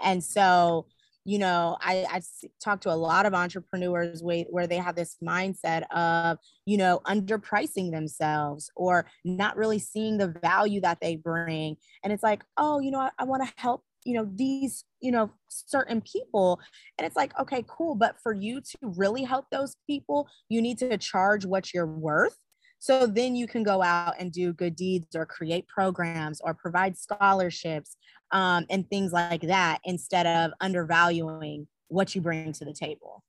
And 0.03 0.23
so 0.23 0.88
you 1.25 1.38
know 1.38 1.77
i 1.81 2.05
i 2.09 2.21
talk 2.63 2.79
to 2.79 2.89
a 2.89 2.95
lot 2.95 3.25
of 3.25 3.33
entrepreneurs 3.33 4.23
where 4.23 4.67
they 4.67 4.77
have 4.77 4.95
this 4.95 5.17
mindset 5.21 5.83
of 5.91 6.38
you 6.65 6.77
know 6.77 7.01
underpricing 7.05 7.91
themselves 7.91 8.71
or 8.75 9.05
not 9.25 9.57
really 9.57 9.79
seeing 9.79 10.17
the 10.17 10.33
value 10.41 10.81
that 10.81 10.99
they 11.01 11.17
bring. 11.17 11.75
And 12.03 12.13
it's 12.13 12.23
like 12.23 12.43
oh 12.57 12.79
you 12.79 12.89
know 12.89 12.99
i, 12.99 13.12
I 13.19 13.25
want 13.25 13.45
to 13.45 13.53
help 13.57 13.83
you 14.05 14.13
know 14.13 14.29
these 14.35 14.85
you 15.01 15.12
know 15.12 15.29
certain 15.47 16.01
people 16.01 16.59
and 16.97 17.05
it's 17.05 17.15
like 17.15 17.38
okay 17.39 17.63
cool 17.67 17.95
but 17.95 18.15
for 18.21 18.33
you 18.33 18.62
to 18.62 18.77
really 18.81 19.23
help 19.23 19.45
those 19.51 19.75
people 19.88 20.27
you 20.47 20.62
need 20.62 20.77
to 20.77 20.97
charge 20.97 21.45
what 21.45 21.73
you're 21.73 21.85
worth 21.85 22.38
So 22.79 23.05
then 23.05 23.35
you 23.35 23.45
can 23.45 23.63
go 23.63 23.83
out 23.83 24.15
and 24.19 24.31
do 24.31 24.53
good 24.53 24.75
deeds 24.75 25.13
or 25.15 25.25
create 25.25 25.67
programs 25.67 26.39
or 26.41 26.53
provide 26.53 26.97
scholarships 26.97 27.97
um, 28.31 28.65
and 28.69 28.89
things 28.89 29.12
like 29.12 29.41
that 29.41 29.79
instead 29.83 30.25
of 30.25 30.51
undervaluing 30.62 31.67
what 31.89 32.15
you 32.15 32.21
bring 32.21 32.53
to 32.53 32.65
the 32.65 32.73
table. 32.73 33.23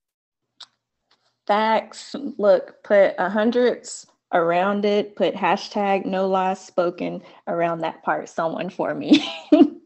Facts. 1.47 2.15
Look, 2.39 2.85
put 2.85 3.15
a 3.19 3.29
hundreds 3.29 4.07
around 4.33 4.85
it, 4.85 5.17
put 5.17 5.35
hashtag 5.35 6.07
no 6.07 6.29
lies 6.29 6.65
spoken 6.65 7.21
around 7.49 7.81
that 7.81 8.05
part, 8.05 8.29
someone 8.29 8.71
for 8.71 8.95
me. 8.95 9.29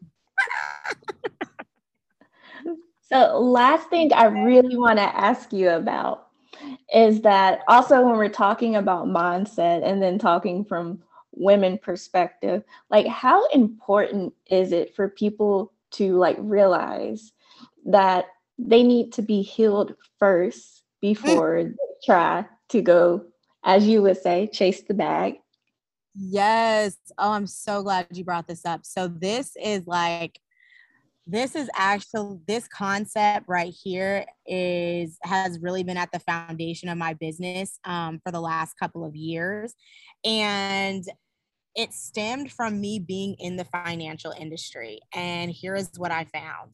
so, 3.01 3.39
last 3.39 3.89
thing 3.89 4.13
I 4.13 4.25
really 4.25 4.77
want 4.77 4.99
to 4.99 5.03
ask 5.03 5.51
you 5.53 5.69
about 5.69 6.27
is 6.93 7.21
that 7.21 7.61
also 7.67 8.01
when 8.01 8.17
we're 8.17 8.29
talking 8.29 8.75
about 8.75 9.07
mindset 9.07 9.83
and 9.83 10.01
then 10.01 10.17
talking 10.17 10.63
from 10.63 11.01
women 11.37 11.77
perspective 11.77 12.63
like 12.89 13.05
how 13.07 13.45
important 13.47 14.33
is 14.49 14.71
it 14.71 14.95
for 14.95 15.09
people 15.09 15.73
to 15.91 16.17
like 16.17 16.37
realize 16.39 17.33
that 17.85 18.25
they 18.57 18.83
need 18.83 19.11
to 19.13 19.21
be 19.21 19.41
healed 19.41 19.95
first 20.17 20.83
before 21.01 21.57
mm-hmm. 21.57 21.69
they 21.71 22.05
try 22.05 22.45
to 22.69 22.81
go 22.81 23.25
as 23.63 23.87
you 23.87 24.01
would 24.01 24.17
say 24.17 24.47
chase 24.47 24.81
the 24.83 24.93
bag? 24.93 25.35
Yes. 26.15 26.95
Oh 27.17 27.31
i'm 27.31 27.47
so 27.47 27.83
glad 27.83 28.07
you 28.11 28.23
brought 28.23 28.47
this 28.47 28.65
up. 28.65 28.85
So 28.85 29.07
this 29.07 29.57
is 29.61 29.85
like 29.87 30.39
this 31.27 31.55
is 31.55 31.69
actually 31.75 32.39
this 32.47 32.67
concept 32.67 33.45
right 33.47 33.73
here 33.83 34.25
is 34.45 35.17
has 35.23 35.59
really 35.59 35.83
been 35.83 35.97
at 35.97 36.11
the 36.11 36.19
foundation 36.19 36.87
of 36.87 36.97
my 36.97 37.13
business 37.13 37.79
um, 37.83 38.19
for 38.23 38.31
the 38.31 38.39
last 38.39 38.75
couple 38.79 39.03
of 39.03 39.15
years. 39.15 39.73
And 40.23 41.03
it 41.75 41.93
stemmed 41.93 42.51
from 42.51 42.79
me 42.79 42.99
being 42.99 43.35
in 43.39 43.57
the 43.57 43.65
financial 43.65 44.31
industry. 44.31 44.99
And 45.13 45.51
here 45.51 45.75
is 45.75 45.89
what 45.97 46.11
i 46.11 46.25
found. 46.25 46.73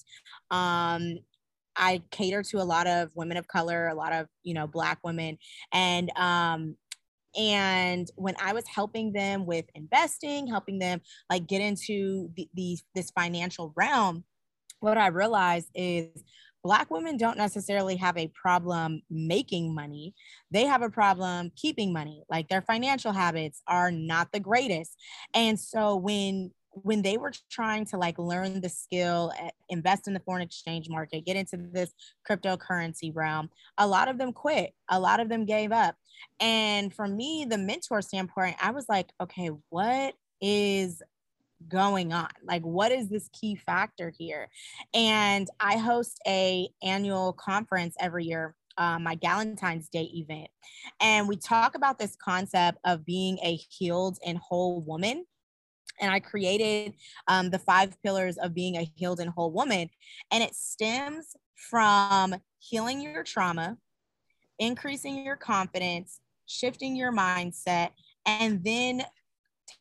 Um, 0.52 1.20
i 1.78 2.02
cater 2.12 2.44
to 2.44 2.58
a 2.58 2.64
lot 2.64 2.86
of 2.86 3.10
women 3.16 3.38
of 3.38 3.48
color 3.48 3.88
a 3.88 3.96
lot 3.96 4.12
of 4.12 4.28
you 4.44 4.54
know 4.54 4.68
black 4.68 5.00
women. 5.04 5.38
And 5.72 6.12
um, 6.18 6.76
and 7.40 8.12
when 8.18 8.36
i 8.42 8.52
was 8.52 8.68
helping 8.68 9.14
them 9.14 9.46
with 9.46 9.64
investing 9.74 10.48
helping 10.48 10.80
them 10.80 11.00
like 11.30 11.48
get 11.48 11.62
into 11.62 12.30
the, 12.36 12.50
the 12.56 12.78
this 12.94 13.10
financial 13.12 13.72
realm 13.78 14.26
what 14.82 14.98
I 14.98 15.08
realized 15.08 15.70
is 15.74 16.24
Black 16.63 16.91
women 16.91 17.17
don't 17.17 17.38
necessarily 17.38 17.96
have 17.96 18.17
a 18.17 18.28
problem 18.28 19.02
making 19.10 19.74
money. 19.74 20.13
They 20.52 20.65
have 20.65 20.84
a 20.84 20.89
problem 20.89 21.52
keeping 21.56 21.91
money. 21.91 22.24
Like 22.30 22.50
their 22.50 22.62
financial 22.62 23.12
habits 23.12 23.63
are 23.67 23.89
not 23.89 24.32
the 24.32 24.39
greatest. 24.39 24.96
And 25.34 25.60
so 25.60 25.96
when 25.96 26.52
when 26.74 27.02
they 27.02 27.17
were 27.17 27.34
trying 27.50 27.84
to 27.84 27.98
like 27.98 28.17
learn 28.17 28.62
the 28.62 28.70
skill, 28.70 29.34
eh, 29.38 29.50
invest 29.67 30.08
in 30.08 30.13
the 30.13 30.22
foreign 30.22 30.41
exchange 30.41 30.88
market, 30.88 31.26
get 31.26 31.36
into 31.36 31.58
this 31.58 31.91
cryptocurrency 32.30 33.12
realm, 33.13 33.50
a 33.78 33.86
lot 33.86 34.08
of 34.08 34.17
them 34.17 34.32
quit. 34.32 34.74
A 34.88 34.98
lot 34.98 35.20
of 35.20 35.28
them 35.28 35.46
gave 35.46 35.74
up. 35.74 35.96
And 36.39 36.94
for 36.94 37.08
me, 37.08 37.46
the 37.50 37.58
mentor 37.58 38.02
standpoint, 38.02 38.56
I 38.62 38.72
was 38.72 38.86
like, 38.88 39.10
okay, 39.20 39.50
what 39.70 40.13
is 40.39 41.02
going 41.69 42.13
on 42.13 42.30
like 42.43 42.63
what 42.63 42.91
is 42.91 43.10
this 43.10 43.30
key 43.34 43.56
factor 43.56 44.13
here 44.17 44.50
and 44.93 45.47
i 45.60 45.78
host 45.78 46.19
a 46.28 46.67
annual 46.82 47.34
conference 47.34 47.95
every 48.00 48.26
year 48.26 48.56
uh, 48.78 49.00
my 49.00 49.15
Galentine's 49.15 49.89
Day 49.89 50.10
event. 50.13 50.50
And 51.02 51.28
we 51.28 51.36
talk 51.36 51.76
about 51.76 52.00
this 52.00 52.15
concept 52.15 52.80
of 52.86 53.06
being 53.06 53.38
a 53.43 53.56
healed 53.69 54.17
and 54.26 54.38
whole 54.38 54.82
woman. 54.82 55.26
And 56.00 56.12
I 56.12 56.19
created 56.19 56.93
um, 57.28 57.50
the 57.50 57.60
five 57.60 58.02
pillars 58.02 58.38
of 58.38 58.54
being 58.54 58.78
a 58.78 58.89
healed 58.95 59.19
and 59.19 59.30
whole 59.30 59.52
woman. 59.52 59.89
And 60.32 60.43
it 60.43 60.56
stems 60.56 61.36
from 61.56 62.36
healing 62.60 63.02
your 63.02 63.24
trauma, 63.24 63.78
increasing 64.58 65.24
your 65.24 65.36
confidence, 65.36 66.19
shifting 66.47 66.95
your 66.95 67.12
mindset, 67.12 67.89
and 68.26 68.63
then 68.63 69.04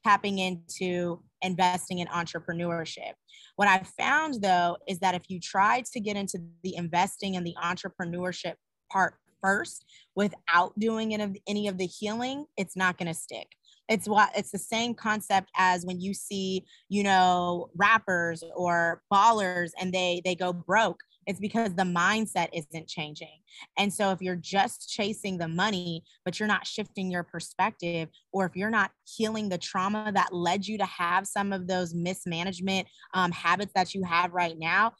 tapping 0.04 0.38
into 0.38 1.22
investing 1.42 1.98
in 1.98 2.06
entrepreneurship. 2.08 3.12
What 3.56 3.68
I 3.68 3.82
found 3.98 4.42
though 4.42 4.76
is 4.88 4.98
that 5.00 5.14
if 5.14 5.22
you 5.28 5.40
try 5.40 5.82
to 5.92 6.00
get 6.00 6.16
into 6.16 6.38
the 6.62 6.76
investing 6.76 7.36
and 7.36 7.46
the 7.46 7.54
entrepreneurship 7.62 8.54
part 8.90 9.14
first 9.42 9.84
without 10.14 10.78
doing 10.78 11.14
any 11.46 11.68
of 11.68 11.78
the 11.78 11.86
healing, 11.86 12.46
it's 12.56 12.76
not 12.76 12.98
going 12.98 13.08
to 13.08 13.14
stick. 13.14 13.48
It's 13.88 14.08
what 14.08 14.30
it's 14.36 14.52
the 14.52 14.58
same 14.58 14.94
concept 14.94 15.50
as 15.56 15.84
when 15.84 16.00
you 16.00 16.14
see, 16.14 16.64
you 16.88 17.02
know, 17.02 17.70
rappers 17.74 18.44
or 18.54 19.02
ballers 19.12 19.70
and 19.80 19.92
they 19.92 20.22
they 20.24 20.36
go 20.36 20.52
broke 20.52 21.00
it's 21.26 21.40
because 21.40 21.74
the 21.74 21.82
mindset 21.82 22.48
isn't 22.52 22.88
changing. 22.88 23.40
And 23.78 23.92
so 23.92 24.10
if 24.10 24.20
you're 24.20 24.36
just 24.36 24.88
chasing 24.88 25.38
the 25.38 25.48
money, 25.48 26.02
but 26.24 26.38
you're 26.38 26.48
not 26.48 26.66
shifting 26.66 27.10
your 27.10 27.22
perspective, 27.22 28.08
or 28.32 28.46
if 28.46 28.56
you're 28.56 28.70
not 28.70 28.90
healing 29.04 29.48
the 29.48 29.58
trauma 29.58 30.10
that 30.14 30.32
led 30.32 30.66
you 30.66 30.78
to 30.78 30.86
have 30.86 31.26
some 31.26 31.52
of 31.52 31.66
those 31.66 31.94
mismanagement 31.94 32.88
um, 33.14 33.32
habits 33.32 33.72
that 33.74 33.94
you 33.94 34.02
have 34.04 34.32
right 34.32 34.58
now, 34.58 34.92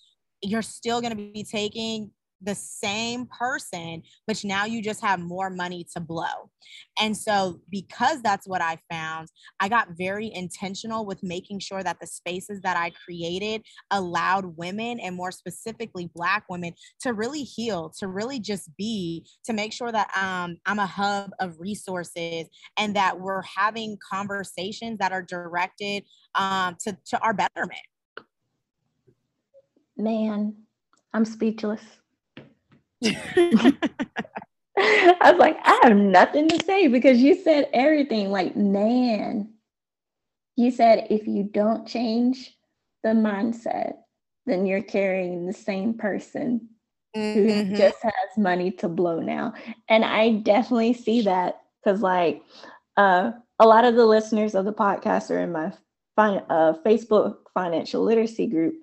you're 0.43 0.63
still 0.63 1.01
going 1.01 1.17
to 1.17 1.33
be 1.33 1.45
taking 1.45 2.11
the 2.42 2.55
same 2.55 3.26
person, 3.26 4.03
but 4.26 4.42
now 4.44 4.64
you 4.64 4.83
just 4.83 5.00
have 5.03 5.20
more 5.20 5.50
money 5.50 5.87
to 5.94 6.00
blow. 6.00 6.50
And 6.98 7.16
so, 7.16 7.61
because 7.70 8.22
that's 8.22 8.46
what 8.46 8.62
I 8.62 8.79
found, 8.90 9.29
I 9.61 9.68
got 9.68 9.88
very 9.96 10.31
intentional 10.33 11.05
with 11.05 11.22
making 11.22 11.61
sure 11.61 11.83
that 11.83 11.98
the 12.00 12.07
spaces 12.07 12.61
that 12.62 12.76
I 12.76 12.92
created 13.05 13.62
allowed 13.90 14.57
women 14.57 15.00
and 15.00 15.14
more 15.14 15.33
specifically 15.33 16.11
Black 16.14 16.44
women 16.48 16.72
to 17.00 17.12
really 17.12 17.42
heal, 17.42 17.92
to 17.98 18.09
really 18.09 18.40
just 18.40 18.74
be, 18.76 19.26
to 19.44 19.53
make 19.53 19.72
sure 19.72 19.92
that 19.92 20.11
um, 20.16 20.57
I'm 20.66 20.79
a 20.79 20.87
hub 20.87 21.31
of 21.40 21.59
resources 21.59 22.46
and 22.79 22.96
that 22.96 23.20
we're 23.20 23.42
having 23.42 23.98
conversations 24.11 24.98
that 24.98 25.12
are 25.12 25.22
directed 25.22 26.05
um, 26.35 26.76
to, 26.81 26.96
to 27.07 27.18
our 27.20 27.35
betterment. 27.35 27.81
Man, 29.96 30.55
I'm 31.12 31.24
speechless. 31.24 31.83
I 33.05 33.73
was 35.33 35.39
like, 35.39 35.59
I 35.65 35.81
have 35.83 35.97
nothing 35.97 36.49
to 36.49 36.65
say 36.65 36.89
because 36.89 37.21
you 37.21 37.43
said 37.43 37.69
everything. 37.73 38.31
Like, 38.31 38.57
man, 38.57 39.53
you 40.57 40.71
said 40.71 41.07
if 41.11 41.27
you 41.27 41.45
don't 41.45 41.87
change 41.87 42.57
the 43.03 43.11
mindset, 43.11 43.95
then 44.47 44.67
you're 44.67 44.83
carrying 44.83 45.47
the 45.47 45.53
same 45.53 45.95
person 45.95 46.69
mm-hmm. 47.17 47.71
who 47.71 47.77
just 47.77 48.03
has 48.03 48.13
money 48.37 48.71
to 48.73 48.89
blow 48.89 49.21
now. 49.21 49.55
And 49.89 50.05
I 50.05 50.37
definitely 50.37 50.95
see 50.95 51.23
that 51.23 51.61
because, 51.83 52.03
like, 52.03 52.43
uh, 52.97 53.33
a 53.59 53.67
lot 53.67 53.85
of 53.85 53.95
the 53.95 54.07
listeners 54.07 54.55
of 54.55 54.65
the 54.65 54.73
podcast 54.73 55.31
are 55.31 55.41
in 55.41 55.53
my 55.53 55.73
fin- 56.17 56.45
uh, 56.49 56.75
Facebook 56.85 57.37
financial 57.55 58.03
literacy 58.03 58.47
group. 58.47 58.75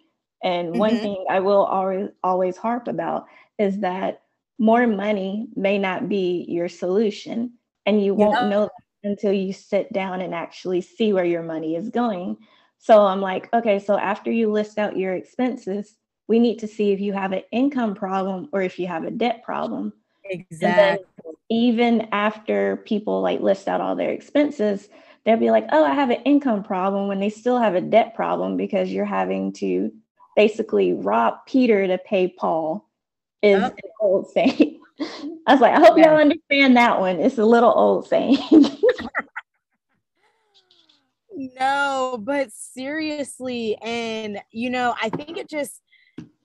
And 0.43 0.69
mm-hmm. 0.69 0.79
one 0.79 0.97
thing 0.97 1.25
I 1.29 1.39
will 1.39 1.65
always 1.65 2.09
always 2.23 2.57
harp 2.57 2.87
about 2.87 3.25
is 3.57 3.79
that 3.79 4.21
more 4.59 4.87
money 4.87 5.47
may 5.55 5.77
not 5.77 6.09
be 6.09 6.45
your 6.47 6.69
solution 6.69 7.53
and 7.85 8.03
you 8.03 8.13
won't 8.13 8.41
yeah. 8.41 8.49
know 8.49 8.61
that 8.63 9.09
until 9.09 9.31
you 9.31 9.53
sit 9.53 9.91
down 9.93 10.21
and 10.21 10.33
actually 10.33 10.81
see 10.81 11.13
where 11.13 11.25
your 11.25 11.43
money 11.43 11.75
is 11.75 11.89
going. 11.89 12.37
So 12.79 13.05
i'm 13.05 13.21
like 13.21 13.51
okay 13.53 13.79
so 13.79 13.97
after 13.97 14.31
you 14.31 14.51
list 14.51 14.77
out 14.77 14.97
your 14.97 15.15
expenses 15.15 15.95
we 16.27 16.39
need 16.39 16.59
to 16.59 16.67
see 16.67 16.91
if 16.91 16.99
you 16.99 17.13
have 17.13 17.31
an 17.31 17.43
income 17.51 17.95
problem 17.95 18.49
or 18.51 18.61
if 18.61 18.77
you 18.77 18.87
have 18.87 19.05
a 19.05 19.11
debt 19.11 19.43
problem. 19.43 19.93
Exactly. 20.29 21.05
even 21.49 22.09
after 22.11 22.77
people 22.85 23.21
like 23.21 23.39
list 23.39 23.69
out 23.69 23.79
all 23.79 23.95
their 23.95 24.11
expenses 24.11 24.89
they'll 25.23 25.37
be 25.37 25.51
like 25.51 25.65
oh 25.71 25.85
i 25.85 25.93
have 25.93 26.09
an 26.09 26.21
income 26.23 26.63
problem 26.63 27.07
when 27.07 27.21
they 27.21 27.29
still 27.29 27.57
have 27.57 27.75
a 27.75 27.81
debt 27.81 28.13
problem 28.13 28.57
because 28.57 28.89
you're 28.89 29.05
having 29.05 29.53
to 29.53 29.89
basically 30.35 30.91
rob 30.91 31.35
peter 31.45 31.87
to 31.87 31.97
pay 31.99 32.27
paul 32.27 32.86
is 33.41 33.63
an 33.63 33.71
old 33.99 34.29
saying. 34.31 34.79
I 35.47 35.53
was 35.53 35.61
like, 35.61 35.73
I 35.73 35.79
hope 35.79 35.97
yeah. 35.97 36.11
y'all 36.11 36.19
understand 36.19 36.75
that 36.77 36.99
one. 36.99 37.19
It's 37.19 37.37
a 37.37 37.45
little 37.45 37.71
old 37.71 38.07
saying. 38.07 38.37
no, 41.31 42.19
but 42.21 42.51
seriously, 42.51 43.77
and 43.83 44.39
you 44.51 44.69
know, 44.69 44.95
I 45.01 45.09
think 45.09 45.37
it 45.37 45.49
just 45.49 45.81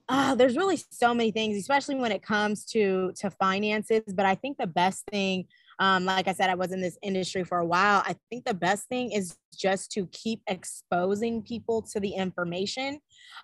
uh, 0.08 0.34
there's 0.34 0.56
really 0.56 0.78
so 0.90 1.14
many 1.14 1.30
things, 1.30 1.56
especially 1.56 1.94
when 1.94 2.12
it 2.12 2.22
comes 2.22 2.64
to 2.66 3.12
to 3.16 3.30
finances. 3.30 4.02
But 4.14 4.26
I 4.26 4.34
think 4.34 4.58
the 4.58 4.66
best 4.66 5.04
thing 5.10 5.46
um, 5.78 6.04
like 6.04 6.28
I 6.28 6.32
said, 6.32 6.50
I 6.50 6.54
was 6.54 6.72
in 6.72 6.80
this 6.80 6.98
industry 7.02 7.44
for 7.44 7.58
a 7.58 7.66
while. 7.66 8.02
I 8.04 8.16
think 8.30 8.44
the 8.44 8.54
best 8.54 8.88
thing 8.88 9.12
is 9.12 9.36
just 9.56 9.90
to 9.92 10.06
keep 10.12 10.40
exposing 10.46 11.42
people 11.42 11.82
to 11.92 12.00
the 12.00 12.10
information. 12.10 13.00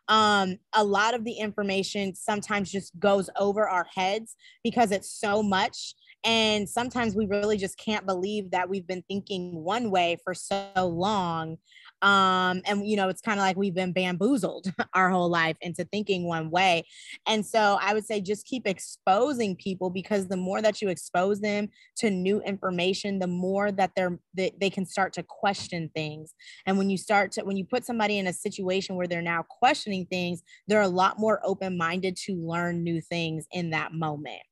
Um, 0.09 0.59
a 0.75 0.85
lot 0.85 1.15
of 1.15 1.25
the 1.25 1.33
information 1.33 2.15
sometimes 2.15 2.71
just 2.71 2.99
goes 2.99 3.29
over 3.39 3.69
our 3.69 3.87
heads 3.95 4.37
because 4.63 4.91
it's 4.91 5.11
so 5.11 5.43
much 5.43 5.95
And 6.25 6.69
sometimes 6.69 7.15
we 7.15 7.27
really 7.27 7.57
just 7.57 7.79
can't 7.79 8.05
believe 8.07 8.51
that 8.51 8.69
we've 8.69 8.87
been 8.87 9.03
thinking 9.09 9.63
one 9.63 9.91
way 9.91 10.17
for 10.25 10.35
so 10.35 10.69
long 10.77 11.59
um 12.03 12.63
and 12.65 12.87
you 12.87 12.97
know 12.97 13.09
it's 13.09 13.21
kind 13.21 13.41
of 13.41 13.43
like 13.45 13.57
we've 13.57 13.75
been 13.75 13.93
bamboozled 13.93 14.73
our 14.95 15.11
whole 15.11 15.29
life 15.29 15.57
into 15.61 15.85
thinking 15.85 16.25
one 16.25 16.51
way. 16.51 16.85
And 17.27 17.45
so 17.45 17.79
i 17.81 17.93
would 17.93 18.07
say 18.07 18.21
just 18.21 18.47
keep 18.47 18.67
exposing 18.67 19.57
people 19.57 19.91
because 19.91 20.29
the 20.29 20.37
more 20.37 20.63
that 20.63 20.81
you 20.81 20.89
expose 20.89 21.41
them 21.41 21.69
to 21.97 22.11
new 22.11 22.41
information 22.43 23.19
the 23.19 23.27
more 23.27 23.73
that 23.73 23.93
they're 23.97 24.19
they, 24.35 24.53
they 24.61 24.71
can 24.71 24.87
start 24.87 25.13
to 25.15 25.23
question 25.23 25.91
things. 25.95 26.35
And 26.67 26.79
when 26.79 26.91
you 26.91 26.97
start 26.97 27.33
to 27.33 27.43
when 27.43 27.57
you 27.57 27.65
put 27.65 27.85
somebody 27.85 28.19
in 28.19 28.27
a 28.27 28.33
situation 28.33 28.97
where 28.97 29.07
they're 29.07 29.23
now 29.23 29.45
questioning 29.49 30.07
things 30.07 30.43
they're 30.69 30.83
a 30.83 30.89
lot 30.89 31.19
more 31.19 31.41
open-minded 31.45 32.17
to 32.17 32.35
learn 32.35 32.83
new 32.85 33.01
things 33.01 33.47
in 33.53 33.71
that 33.71 33.93
moment 33.93 34.43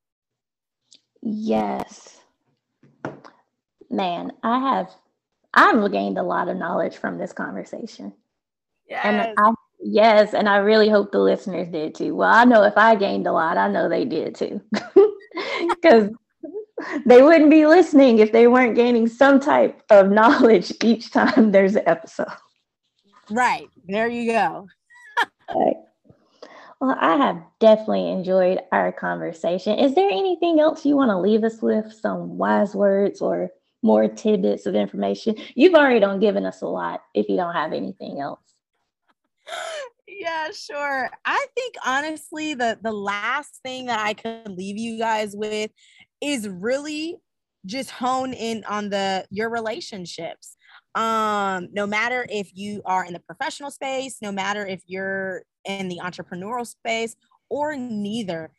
yes 1.27 2.21
man 3.91 4.31
i 4.43 4.59
have 4.59 4.91
I've 5.57 5.91
gained 5.91 6.19
a 6.19 6.23
lot 6.23 6.49
of 6.49 6.59
knowledge 6.59 6.99
from 6.99 7.17
this 7.17 7.33
conversation. 7.33 8.13
Yes. 8.89 9.01
And 9.05 9.35
I, 9.39 9.53
yes, 9.81 10.35
and 10.35 10.49
I 10.49 10.59
really 10.59 10.91
hope 10.91 11.11
the 11.11 11.19
listeners 11.19 11.69
did 11.69 11.95
too. 11.95 12.15
Well, 12.15 12.33
I 12.33 12.45
know 12.45 12.63
if 12.63 12.77
I 12.77 12.95
gained 12.95 13.27
a 13.27 13.33
lot, 13.33 13.57
I 13.57 13.69
know 13.69 13.89
they 13.89 14.05
did 14.05 14.37
too. 14.37 14.61
Because 15.69 16.09
they 17.05 17.21
wouldn't 17.21 17.51
be 17.51 17.67
listening 17.67 18.19
if 18.19 18.33
they 18.33 18.47
weren't 18.47 18.75
gaining 18.75 19.07
some 19.07 19.39
type 19.39 19.83
of 19.91 20.11
knowledge 20.11 20.73
each 20.83 21.11
time 21.11 21.53
there's 21.53 21.77
an 21.77 21.83
episode. 21.87 22.27
Right. 23.31 23.69
There 23.87 24.09
you 24.09 24.33
go. 24.33 24.67
right. 25.55 25.77
Well, 26.81 26.97
I 27.01 27.17
have 27.17 27.43
definitely 27.59 28.11
enjoyed 28.11 28.61
our 28.71 28.93
conversation. 28.93 29.79
Is 29.79 29.95
there 29.95 30.11
anything 30.11 30.61
else 30.61 30.85
you 30.85 30.97
want 30.97 31.11
to 31.11 31.19
leave 31.19 31.43
us 31.43 31.63
with? 31.63 31.93
Some 31.93 32.37
wise 32.37 32.75
words 32.75 33.21
or 33.21 33.51
more 33.83 34.09
tidbits 34.09 34.67
of 34.67 34.75
information. 34.75 35.37
You've 35.55 35.75
already 35.75 36.01
done 36.01 36.21
given 36.21 36.45
us 36.45 36.61
a 36.61 36.67
lot 36.67 37.03
if 37.15 37.29
you 37.29 37.37
don't 37.37 37.55
have 37.55 37.73
anything 37.73 38.21
else. 38.21 38.41
Yeah, 40.09 40.51
sure. 40.51 41.11
I 41.25 41.47
think 41.55 41.75
honestly 41.85 42.55
the 42.55 42.79
the 42.83 42.93
last 42.93 43.61
thing 43.63 43.87
that 43.87 44.01
I 44.01 44.15
could 44.15 44.49
leave 44.49 44.79
you 44.79 44.99
guys 44.99 45.35
with 45.37 45.71
is 46.21 46.49
really 46.49 47.17
just 47.67 47.91
hone 47.91 48.33
in 48.33 48.65
on 48.65 48.89
the 48.89 49.27
your 49.31 49.51
relationships. 49.51 50.56
Um 50.97 51.69
no 51.73 51.87
matter 51.87 52.27
if 52.31 52.51
you 52.55 52.83
are 52.85 53.05
in 53.05 53.13
the 53.13 53.21
professional 53.21 53.71
space, 53.71 54.19
no 54.23 54.33
matter 54.33 54.67
if 54.67 54.83
you're 54.87 55.43
in 55.65 55.89
the 55.89 56.01
entrepreneurial 56.03 56.67
space 56.67 57.15
or 57.49 57.77
neither 57.77 58.51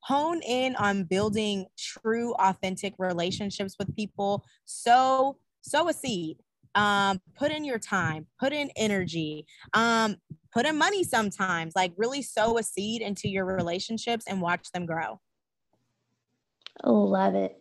hone 0.00 0.40
in 0.42 0.76
on 0.76 1.02
building 1.02 1.66
true 1.76 2.32
authentic 2.34 2.94
relationships 2.98 3.74
with 3.78 3.94
people. 3.96 4.44
Sow 4.66 5.38
sow 5.62 5.88
a 5.88 5.92
seed. 5.92 6.38
Um, 6.74 7.22
put 7.34 7.50
in 7.50 7.64
your 7.64 7.78
time 7.78 8.26
put 8.38 8.52
in 8.52 8.70
energy. 8.76 9.46
Um, 9.72 10.16
put 10.52 10.66
in 10.66 10.76
money 10.76 11.02
sometimes. 11.02 11.74
Like 11.74 11.92
really 11.96 12.20
sow 12.20 12.58
a 12.58 12.62
seed 12.62 13.00
into 13.00 13.28
your 13.28 13.46
relationships 13.46 14.26
and 14.28 14.42
watch 14.42 14.70
them 14.72 14.84
grow. 14.84 15.18
Love 16.84 17.34
it. 17.34 17.56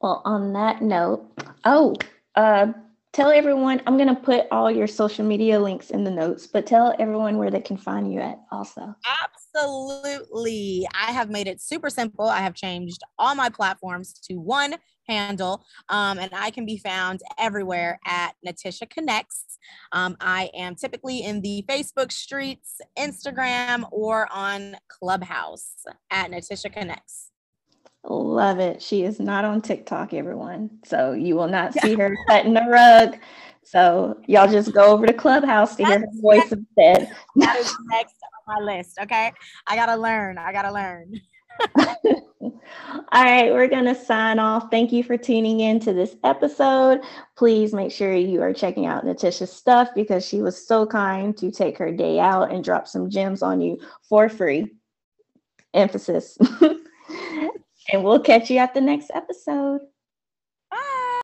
Well 0.00 0.22
on 0.24 0.52
that 0.52 0.80
note 0.80 1.32
oh 1.64 1.94
uh, 2.34 2.72
tell 3.14 3.30
everyone 3.30 3.80
i'm 3.86 3.96
going 3.96 4.08
to 4.08 4.20
put 4.20 4.46
all 4.50 4.70
your 4.70 4.86
social 4.86 5.24
media 5.24 5.58
links 5.58 5.90
in 5.90 6.04
the 6.04 6.10
notes 6.10 6.46
but 6.46 6.66
tell 6.66 6.94
everyone 6.98 7.38
where 7.38 7.50
they 7.50 7.60
can 7.60 7.76
find 7.76 8.12
you 8.12 8.20
at 8.20 8.38
also. 8.50 8.94
Absolutely. 9.22 10.86
I 10.94 11.12
have 11.12 11.30
made 11.30 11.46
it 11.46 11.60
super 11.60 11.90
simple. 11.90 12.26
I 12.26 12.38
have 12.38 12.54
changed 12.54 13.00
all 13.18 13.34
my 13.34 13.48
platforms 13.48 14.14
to 14.24 14.34
one 14.36 14.76
handle 15.06 15.62
um, 15.90 16.18
and 16.18 16.30
i 16.32 16.50
can 16.50 16.64
be 16.64 16.78
found 16.78 17.20
everywhere 17.38 18.00
at 18.06 18.32
natisha 18.46 18.88
connects. 18.88 19.58
Um, 19.92 20.16
i 20.18 20.50
am 20.54 20.76
typically 20.76 21.22
in 21.22 21.42
the 21.42 21.62
facebook 21.68 22.10
streets 22.10 22.80
instagram 22.98 23.86
or 23.92 24.26
on 24.32 24.76
clubhouse 24.88 25.74
at 26.10 26.30
natisha 26.30 26.72
connects 26.72 27.32
Love 28.06 28.58
it. 28.58 28.82
She 28.82 29.04
is 29.04 29.18
not 29.18 29.44
on 29.44 29.62
TikTok, 29.62 30.12
everyone. 30.12 30.70
So 30.84 31.12
you 31.12 31.36
will 31.36 31.48
not 31.48 31.72
see 31.74 31.94
her 31.94 32.16
cutting 32.28 32.54
the 32.54 32.66
rug. 32.68 33.16
So 33.62 34.20
y'all 34.26 34.50
just 34.50 34.74
go 34.74 34.92
over 34.92 35.06
to 35.06 35.12
Clubhouse 35.12 35.76
to 35.76 35.84
hear 35.84 36.00
her 36.00 36.06
voice 36.20 36.52
instead. 36.52 37.10
That 37.36 37.56
is 37.56 37.74
next 37.86 38.16
on 38.46 38.60
my 38.60 38.74
list. 38.74 38.98
Okay. 39.00 39.32
I 39.66 39.76
gotta 39.76 39.96
learn. 39.96 40.36
I 40.36 40.52
gotta 40.52 40.72
learn. 40.72 41.14
All 43.12 43.24
right, 43.24 43.52
we're 43.52 43.68
going 43.68 43.84
to 43.84 43.94
sign 43.94 44.38
off. 44.38 44.70
Thank 44.70 44.92
you 44.92 45.02
for 45.04 45.16
tuning 45.16 45.60
in 45.60 45.78
to 45.80 45.92
this 45.92 46.16
episode. 46.24 47.00
Please 47.36 47.72
make 47.72 47.92
sure 47.92 48.12
you 48.12 48.42
are 48.42 48.52
checking 48.52 48.86
out 48.86 49.04
Natisha's 49.04 49.52
stuff 49.52 49.88
because 49.94 50.26
she 50.26 50.42
was 50.42 50.66
so 50.66 50.84
kind 50.84 51.36
to 51.38 51.50
take 51.50 51.78
her 51.78 51.92
day 51.92 52.18
out 52.18 52.52
and 52.52 52.64
drop 52.64 52.88
some 52.88 53.08
gems 53.08 53.42
on 53.42 53.60
you 53.60 53.78
for 54.08 54.28
free. 54.28 54.74
Emphasis. 55.72 56.36
And 57.92 58.02
we'll 58.02 58.20
catch 58.20 58.50
you 58.50 58.58
at 58.58 58.74
the 58.74 58.80
next 58.80 59.10
episode. 59.14 59.80
Bye. 60.70 61.20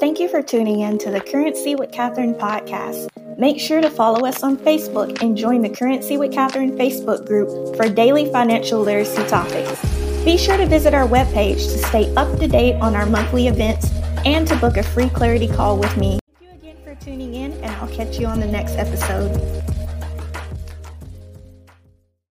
Thank 0.00 0.18
you 0.18 0.28
for 0.28 0.42
tuning 0.42 0.80
in 0.80 0.98
to 0.98 1.10
the 1.10 1.20
Kurrency 1.20 1.78
with 1.78 1.92
Katherine 1.92 2.34
podcast. 2.34 3.08
Make 3.38 3.58
sure 3.58 3.80
to 3.80 3.88
follow 3.88 4.26
us 4.26 4.42
on 4.42 4.56
Facebook 4.58 5.22
and 5.22 5.36
join 5.36 5.62
the 5.62 5.70
Kurrency 5.70 6.18
with 6.18 6.32
Katherine 6.32 6.76
Facebook 6.76 7.26
group 7.26 7.76
for 7.76 7.88
daily 7.88 8.30
financial 8.30 8.80
literacy 8.80 9.24
topics. 9.26 9.80
Be 10.24 10.36
sure 10.36 10.56
to 10.56 10.66
visit 10.66 10.92
our 10.92 11.08
webpage 11.08 11.54
to 11.54 11.78
stay 11.78 12.14
up 12.14 12.38
to 12.38 12.46
date 12.46 12.74
on 12.80 12.94
our 12.94 13.06
monthly 13.06 13.48
events 13.48 13.90
and 14.24 14.46
to 14.48 14.56
book 14.56 14.76
a 14.76 14.82
free 14.82 15.08
clarity 15.08 15.48
call 15.48 15.78
with 15.78 15.96
me. 15.96 16.18
Thank 16.38 16.42
you 16.42 16.70
again 16.70 16.76
for 16.84 16.94
tuning 17.04 17.34
in, 17.34 17.52
and 17.52 17.70
I'll 17.76 17.88
catch 17.88 18.18
you 18.18 18.26
on 18.26 18.38
the 18.38 18.46
next 18.46 18.72
episode. 18.76 19.62